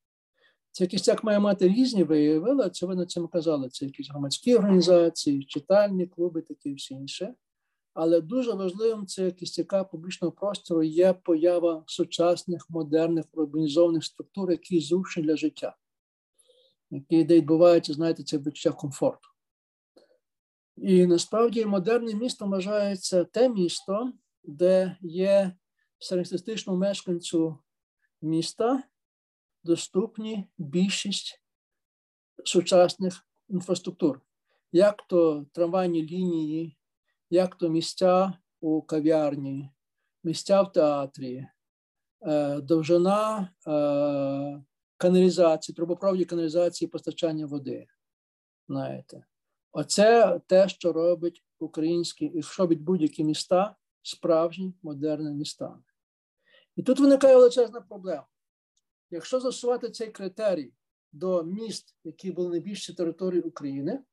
[0.72, 3.68] Цей кістяк має мати різні виявили, це ви на цьому казали.
[3.68, 7.34] Це якісь громадські організації, читальні клуби, такі і інше.
[7.94, 15.22] Але дуже важливим це кістяка публічного простору є поява сучасних, модерних, організованих структур, які зручні
[15.22, 15.76] для життя,
[16.90, 19.28] які де відбуваються, знаєте, це відчуття комфорту.
[20.76, 24.12] І насправді модерне місто вважається те місто,
[24.44, 25.56] де є
[26.06, 27.58] середньостатистичному мешканцю
[28.22, 28.82] міста
[29.64, 31.42] доступні більшість
[32.44, 34.20] сучасних інфраструктур,
[34.72, 36.76] як то трамвайні лінії,
[37.30, 39.70] як то місця у кав'ярні,
[40.24, 41.46] місця в театрі,
[42.26, 44.64] е, довжина е,
[44.96, 47.86] каналізації, трубопроводі каналізації постачання води.
[48.68, 49.24] Знаєте,
[49.72, 55.78] оце те, що робить українські, і що робить будь-які міста справжні модерні міста.
[56.76, 58.26] І тут виникає величезна проблема.
[59.10, 60.72] Якщо застосувати цей критерій
[61.12, 64.04] до міст, які були найбільші території України,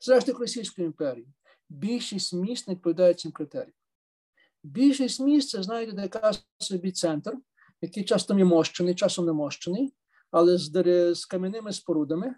[0.00, 1.28] зрештою Російської імперії,
[1.68, 3.72] більшість міст не відповідає цим критеріям.
[4.62, 7.32] Більшість міст це, знаєте, яка собі центр,
[7.80, 9.94] який часто мощений, часом не мощений,
[10.30, 12.34] але з, з кам'яними спорудами,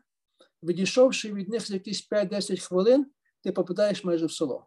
[0.62, 3.06] відійшовши від них за якісь 5-10 хвилин,
[3.42, 4.66] ти попадаєш майже в село.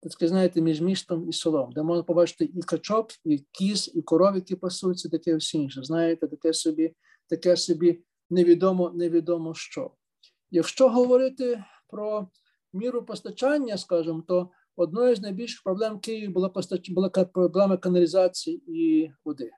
[0.00, 4.02] Це таке, знаєте, між містом і селом, де можна побачити і качок, і кіз, і
[4.02, 5.82] коров, які пасуться, таке все інше.
[5.82, 6.94] Знаєте, таке собі,
[7.28, 9.90] таке собі невідомо, невідомо що.
[10.50, 12.28] Якщо говорити про
[12.72, 16.90] міру постачання, скажімо, то одною з найбільших проблем Києва була постач...
[16.90, 19.50] була проблема каналізації і води.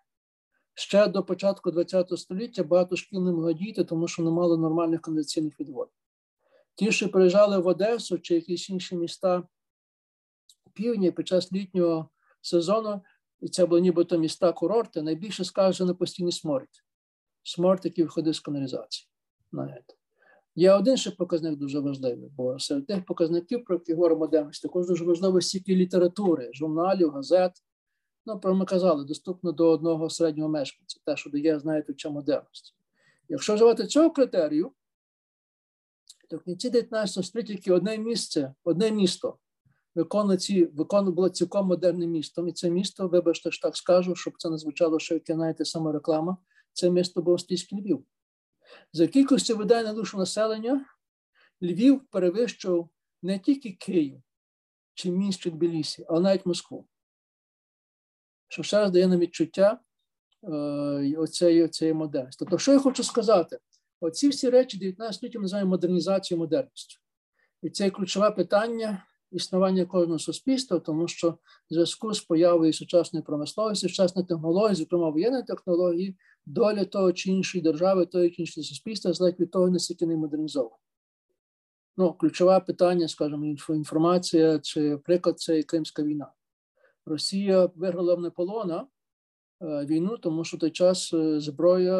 [0.74, 5.00] Ще до початку ХХ століття багато шкіл не могли діяти, тому що не мали нормальних
[5.00, 5.92] каналізаційних відводів.
[6.74, 9.42] Ті, що приїжджали в Одесу чи якісь інші міста
[10.80, 12.08] півдні під час літнього
[12.40, 13.00] сезону,
[13.40, 16.68] і це були нібито міста курорти, найбільше скаже на постійний сморід.
[17.84, 19.08] Який виходить з каналізації.
[19.52, 19.94] Знаєте.
[20.54, 24.86] Є один ще показник дуже важливий, бо серед тих показників, про які говоримо модерність, також
[24.86, 27.52] дуже важливо стільки літератури, журналів, газет.
[28.26, 32.74] Ну, про ми казали, доступно до одного середнього мешканця, те, що дає, знаєте, вча модерності.
[33.28, 34.72] Якщо вживати цього критерію,
[36.28, 39.38] то в кінці 19 століття тільки одне місце, одне місто
[39.94, 40.70] виконано ці,
[41.32, 42.48] цілком модерним містом.
[42.48, 45.92] І це місто, вибачте, що так скажу, щоб це не звучало, що яке знаєте, саме
[45.92, 46.36] реклама,
[46.72, 48.04] це місто був Австрійський Львів.
[48.92, 50.84] За кількістю видань на душу населення
[51.62, 52.88] Львів перевищував
[53.22, 54.22] не тільки Київ
[54.94, 56.86] чи місто Тбілісі, але навіть Москву.
[58.48, 59.80] Що ще раз дає нам відчуття
[61.18, 62.38] оцеї, оцеї модерності.
[62.38, 63.58] Тобто, що я хочу сказати?
[64.00, 67.00] Оці всі речі 19 століття називаємо модернізацією модерністю.
[67.62, 71.36] І це ключове питання існування кожного суспільства, тому що в
[71.70, 76.16] зв'язку з появою сучасної промисловості, сучасної технології, зокрема воєнної технології,
[76.46, 80.76] доля того чи іншої держави, того чи іншого суспільства залежить від того, наскільки не модернізовано.
[81.96, 86.32] Ну, ключове питання, скажімо, інформація чи приклад це Кримська війна.
[87.06, 88.86] Росія виграла в Наполеона
[89.62, 91.98] е, війну, тому що в той час е, зброя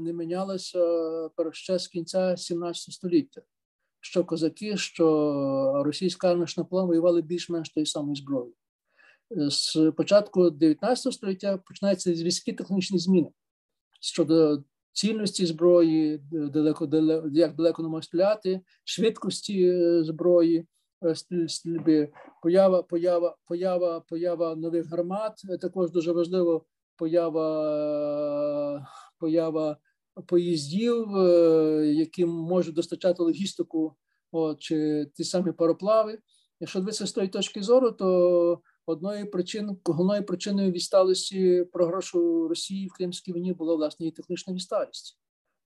[0.00, 3.42] не мінялася ще з кінця 17 століття
[4.00, 8.52] що козаки, що російська армія Наполеон воювали більш-менш тої самої зброї.
[9.30, 13.28] З початку 19 століття починаються зв'язки технічні зміни
[14.00, 20.66] щодо цільності зброї, далеко, далеко як далеко не може стріляти, швидкості е, зброї,
[21.04, 25.32] е, стрільби, поява, поява, поява, поява нових гармат.
[25.60, 26.64] Також дуже важливо
[26.96, 28.86] поява,
[29.18, 29.76] поява
[30.26, 33.94] поїздів, е, які можуть достачати логістику
[34.32, 36.18] от, чи ті самі пароплави.
[36.60, 42.92] Якщо дивитися з тої точки зору, то одною причин, головною причиною відсталості програшу Росії в
[42.92, 45.18] Кримській війні була власне і технічна відсталість.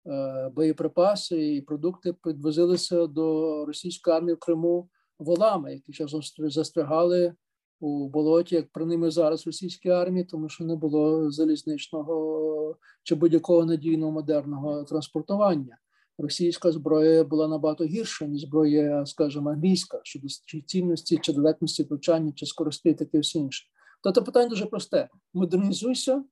[0.07, 4.88] Е, боєприпаси і продукти підвозилися до російської армії в Криму
[5.18, 7.34] волами, які часом застрягали
[7.83, 13.64] у болоті, як при ними зараз російській армії, тому що не було залізничного чи будь-якого
[13.64, 15.78] надійного модерного транспортування.
[16.18, 20.28] Російська зброя була набагато гірша, ніж зброя, скажімо, англійська щодо
[20.66, 23.66] цінності чи далекності влучання, чи скорості, і таке все інше.
[24.03, 26.24] Тобто питання дуже просте: модернізуйся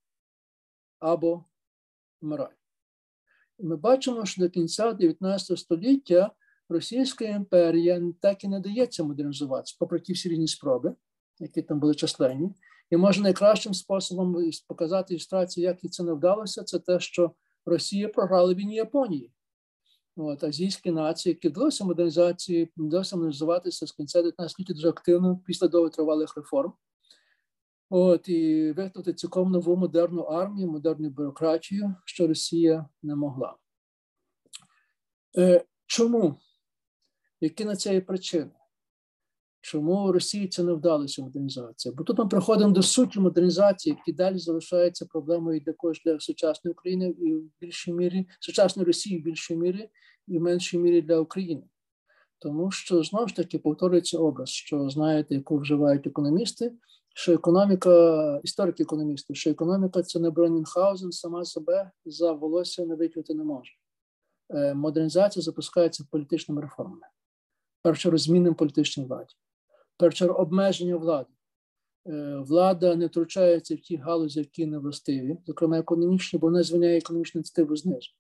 [0.98, 1.44] або
[2.20, 2.52] вмирай.
[3.58, 6.30] Ми бачимо, що до кінця 19 століття
[6.68, 10.94] Російська імперія так і не дається модернізуватися, попри ті всі різні спроби
[11.40, 12.54] які там були численні.
[12.90, 17.32] І може найкращим способом показати ілюстрацію, як і це не вдалося, це те, що
[17.66, 19.30] Росія програла війні Японії.
[20.16, 25.68] От, Азійські нації, які вдалося модернізації, вдалося модернізуватися з кінця 19 століття дуже активно після
[25.68, 26.72] довготривалих реформ.
[27.90, 33.56] От, І вигнати цілком нову модерну армію, модерну бюрократію, що Росія не могла.
[35.38, 36.36] Е, Чому?
[37.40, 38.50] Які на це є причини?
[39.62, 41.94] Чому Росії це не вдалося модернізація?
[41.94, 47.08] Бо тут ми приходимо до суті модернізації, які далі залишаються проблемою також для сучасної України
[47.08, 49.90] і в більшій мірі сучасної Росії в більшій мірі
[50.28, 51.62] і в меншій мірі для України.
[52.38, 56.72] Тому що знову ж таки повторюється образ, що знаєте, яку вживають економісти,
[57.14, 63.34] що економіка, історики економісти, що економіка це не Бронінхаузен, сама себе за волосся не витягти
[63.34, 63.72] не може.
[64.50, 67.06] Е, модернізація запускається політичними реформами,
[67.82, 69.34] перше розмінним політичній владі
[70.00, 71.28] перше обмеження влади.
[72.06, 76.98] Е, влада не втручається в ті галузі, які не властиві, зокрема економічні, бо вона звільняє
[76.98, 78.10] економічну ініціативу знизу.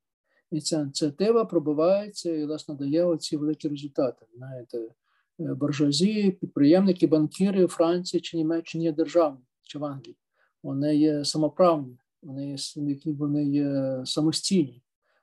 [0.50, 4.26] І ця ініціатива пробивається і, власне, дає оці великі результати.
[4.36, 10.16] Знаєте, е, буржуазії, підприємники, банкіри у Франції чи Німеччині є державні, чи в Англії.
[10.62, 12.56] Вони є самоправні, вони є,
[13.04, 14.82] вони є самостійні.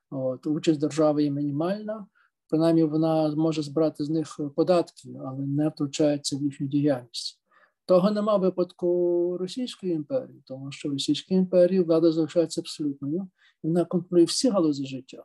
[0.10, 2.08] От, Участь держави є мінімальна,
[2.50, 7.42] принаймні вона може збирати з них податки, але не втручається в їхню діяльність.
[7.86, 13.28] Того нема випадку Російської імперії, тому що в Російській імперії влада залишається абсолютною,
[13.64, 15.24] і вона контролює всі галузі життя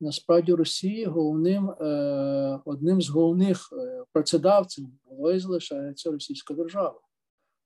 [0.00, 1.70] Насправді Росії головним
[2.64, 3.58] одним з головних
[4.12, 7.00] працедавців було і залишається Російська держава.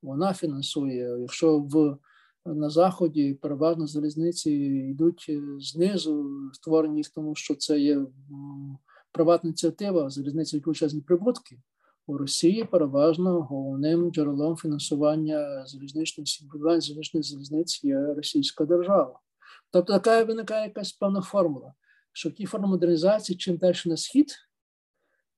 [0.02, 1.98] Вона фінансує, якщо в
[2.46, 4.50] на заході переважно залізниці
[4.90, 8.06] йдуть знизу, створені їх, тому що це є
[9.16, 11.58] приватна ініціатива, залізниці величезні прибутки.
[12.06, 16.26] У Росії переважно головним джерелом фінансування залізничних
[16.62, 19.20] залізничних залізниць є Російська держава.
[19.70, 21.74] Тобто така виникає якась певна формула,
[22.12, 24.34] що в тій формі модернізації, чим далі на схід,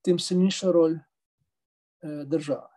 [0.03, 0.99] тим сильніша роль
[2.03, 2.69] е, держави.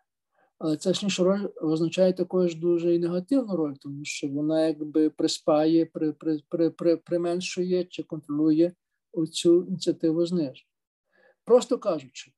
[0.59, 5.85] Але ця сильніша роль означає також дуже і негативну роль, тому що вона якби приспає,
[5.85, 8.71] при, при, при, при, применшує чи контролює
[9.31, 10.70] цю ініціативу зниження.
[11.51, 12.31] Просто кажучи,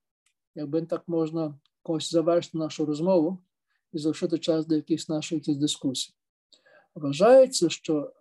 [0.56, 3.44] якби так можна когось завершити нашу розмову
[3.92, 6.14] і залишити час для якихось наших дискусій.
[6.96, 8.14] Вважається, що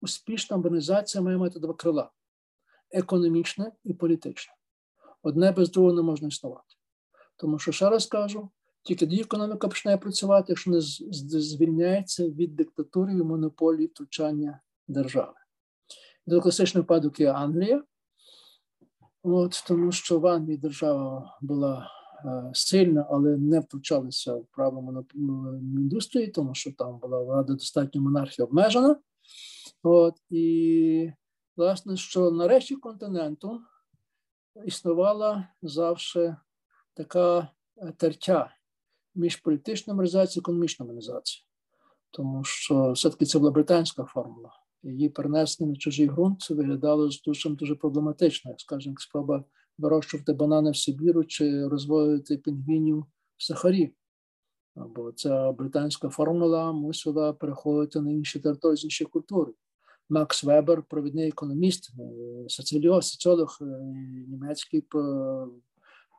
[0.00, 2.10] успішна організація має мати два крила:
[2.90, 4.54] економічне і політичне.
[5.22, 6.74] Одне без другого не можна існувати.
[7.36, 8.50] Тому що, ще раз кажу,
[8.82, 10.80] тільки тоді економіка починає працювати, якщо не
[11.40, 15.34] звільняється від диктатури і монополії втручання держави.
[16.26, 17.84] До класичний випадок є Англія,
[19.30, 21.90] От, тому що в Англії держава була
[22.24, 25.04] е, сильна, але не втручалася в право
[25.52, 28.96] індустрії, тому що там була влада достатньо монархія обмежена.
[29.82, 31.12] От, І,
[31.56, 33.60] власне, що на решті континенту
[34.64, 36.36] існувала завжди
[36.94, 38.54] така е, тертя
[39.14, 41.46] між політичною організацією і економічною організацією,
[42.10, 44.50] тому що все-таки це була британська формула
[44.82, 49.44] її перенесення на чужий ґрунт виглядало дуже дуже проблематично, як скажімо, спроба
[49.78, 53.06] вирощувати банани в Сибіру чи розводити пінгвінів
[53.36, 53.92] в Сахарі.
[54.76, 59.52] Бо ця британська формула мусила переходити на інші території з іншої культури.
[60.08, 63.64] Макс Вебер, провідний економіст, е, соціолог е,
[64.28, 64.84] німецький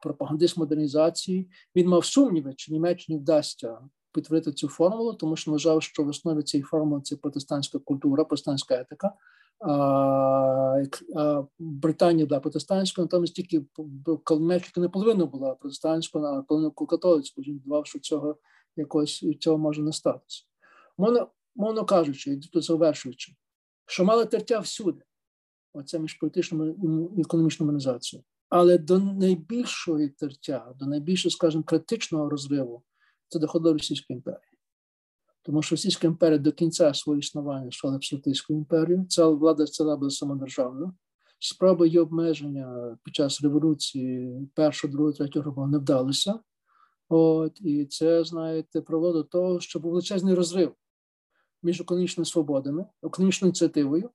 [0.02, 3.78] пропагандист модернізації, він мав сумніви, чи Німеччині вдасться
[4.12, 8.76] підтвердити цю формулу, тому що вважав, що в основі цієї формули це протестантська культура, протестантська
[8.76, 9.14] етика.
[11.60, 13.66] Британія була протестантською, натомість тільки
[14.40, 18.38] Мексика не половину була протестантською, а половину католицькою, він давав, що цього
[18.76, 20.44] якось цього може не статися.
[20.98, 23.34] Мовно, мовно кажучи, тут завершуючи,
[23.86, 25.02] що мали тертя всюди,
[25.74, 26.72] оце між політичною
[27.18, 28.24] і економічною організацією.
[28.50, 32.84] Але до найбільшої тертя, до найбільшого, скажімо, критичного розриву
[33.30, 34.52] це доходило Російської імперії.
[35.42, 40.10] Тому що Російська імперія до кінця свого існування стала абсолютистською імперією, ця влада ціла була
[40.10, 40.94] самодержавна.
[41.40, 46.40] Спроби її обмеження під час революції першого, другого, третього року не вдалися.
[47.10, 50.76] От, І це, знаєте, привело до того, що був величезний розрив
[51.64, 54.10] між економічними свободами, економічною ініціативою,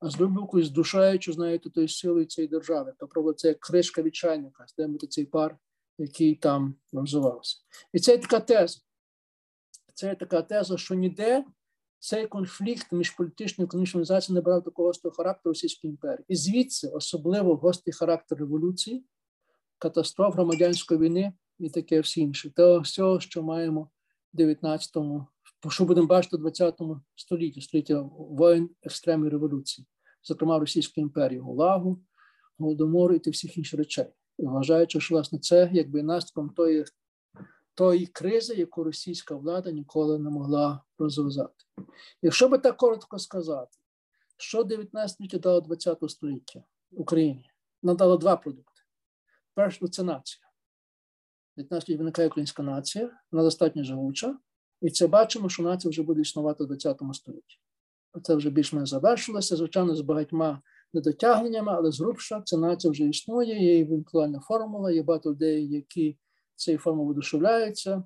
[0.00, 2.94] а з боку, здушаючи, знаєте, тою силою цієї держави.
[2.98, 5.58] Тобто це як кришка від чайника, здемити цей пар
[5.98, 7.56] який там розвивався.
[7.92, 8.80] І це така теза.
[9.94, 11.44] Це така теза, що ніде
[11.98, 16.24] цей конфлікт між політичною і економічною організацією не брав такого гострого характеру Російської імперії.
[16.28, 19.04] І звідси особливо гострий характер революції,
[19.78, 22.50] катастроф громадянської війни і таке все інше.
[22.50, 23.90] Того всього, що маємо
[24.32, 25.26] в 19-му,
[25.68, 29.86] що будемо бачити в 20-му столітті, століття воїн екстремної революції,
[30.22, 32.02] зокрема Російської імперії, Гулагу,
[32.58, 34.06] Голодомору і тих всіх інших речей
[34.38, 36.84] вважаючи, що власне це якби наслідком тої
[37.74, 41.64] тої кризи, яку російська влада ніколи не могла розв'язати.
[42.22, 43.78] Якщо би так коротко сказати,
[44.36, 47.50] що 19 століття дало 20 століття Україні,
[47.82, 48.82] надало два продукти.
[49.54, 50.46] Перше це нація.
[51.56, 54.38] 19 століття виникає українська нація, вона достатньо живуча,
[54.80, 57.58] і це бачимо, що нація вже буде існувати в 20 столітті.
[58.22, 60.62] Це вже більш-менш завершилося, звичайно, з багатьма
[60.94, 66.18] недотягненнями, але зрубша ця нація вже існує, є інтелектуальна формула, є багато людей, які
[66.54, 68.04] цією формулою видушевляються,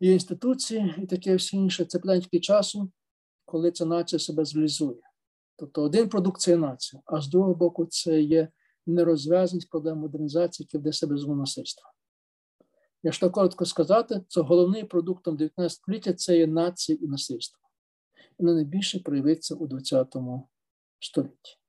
[0.00, 1.84] є інституції і таке все інше.
[1.84, 2.90] Це питання тільки часу,
[3.44, 5.00] коли ця нація себе зреалізує.
[5.56, 8.48] Тобто один продукт це нація, а з другого боку, це є
[8.86, 11.92] нерозв'язаність проблем модернізації, які веде себе з насильства.
[13.02, 17.60] Якщо коротко сказати, то головним продуктом 19 століття це є нація і насильство.
[18.38, 20.16] І найбільше проявиться у 20
[21.00, 21.59] столітті.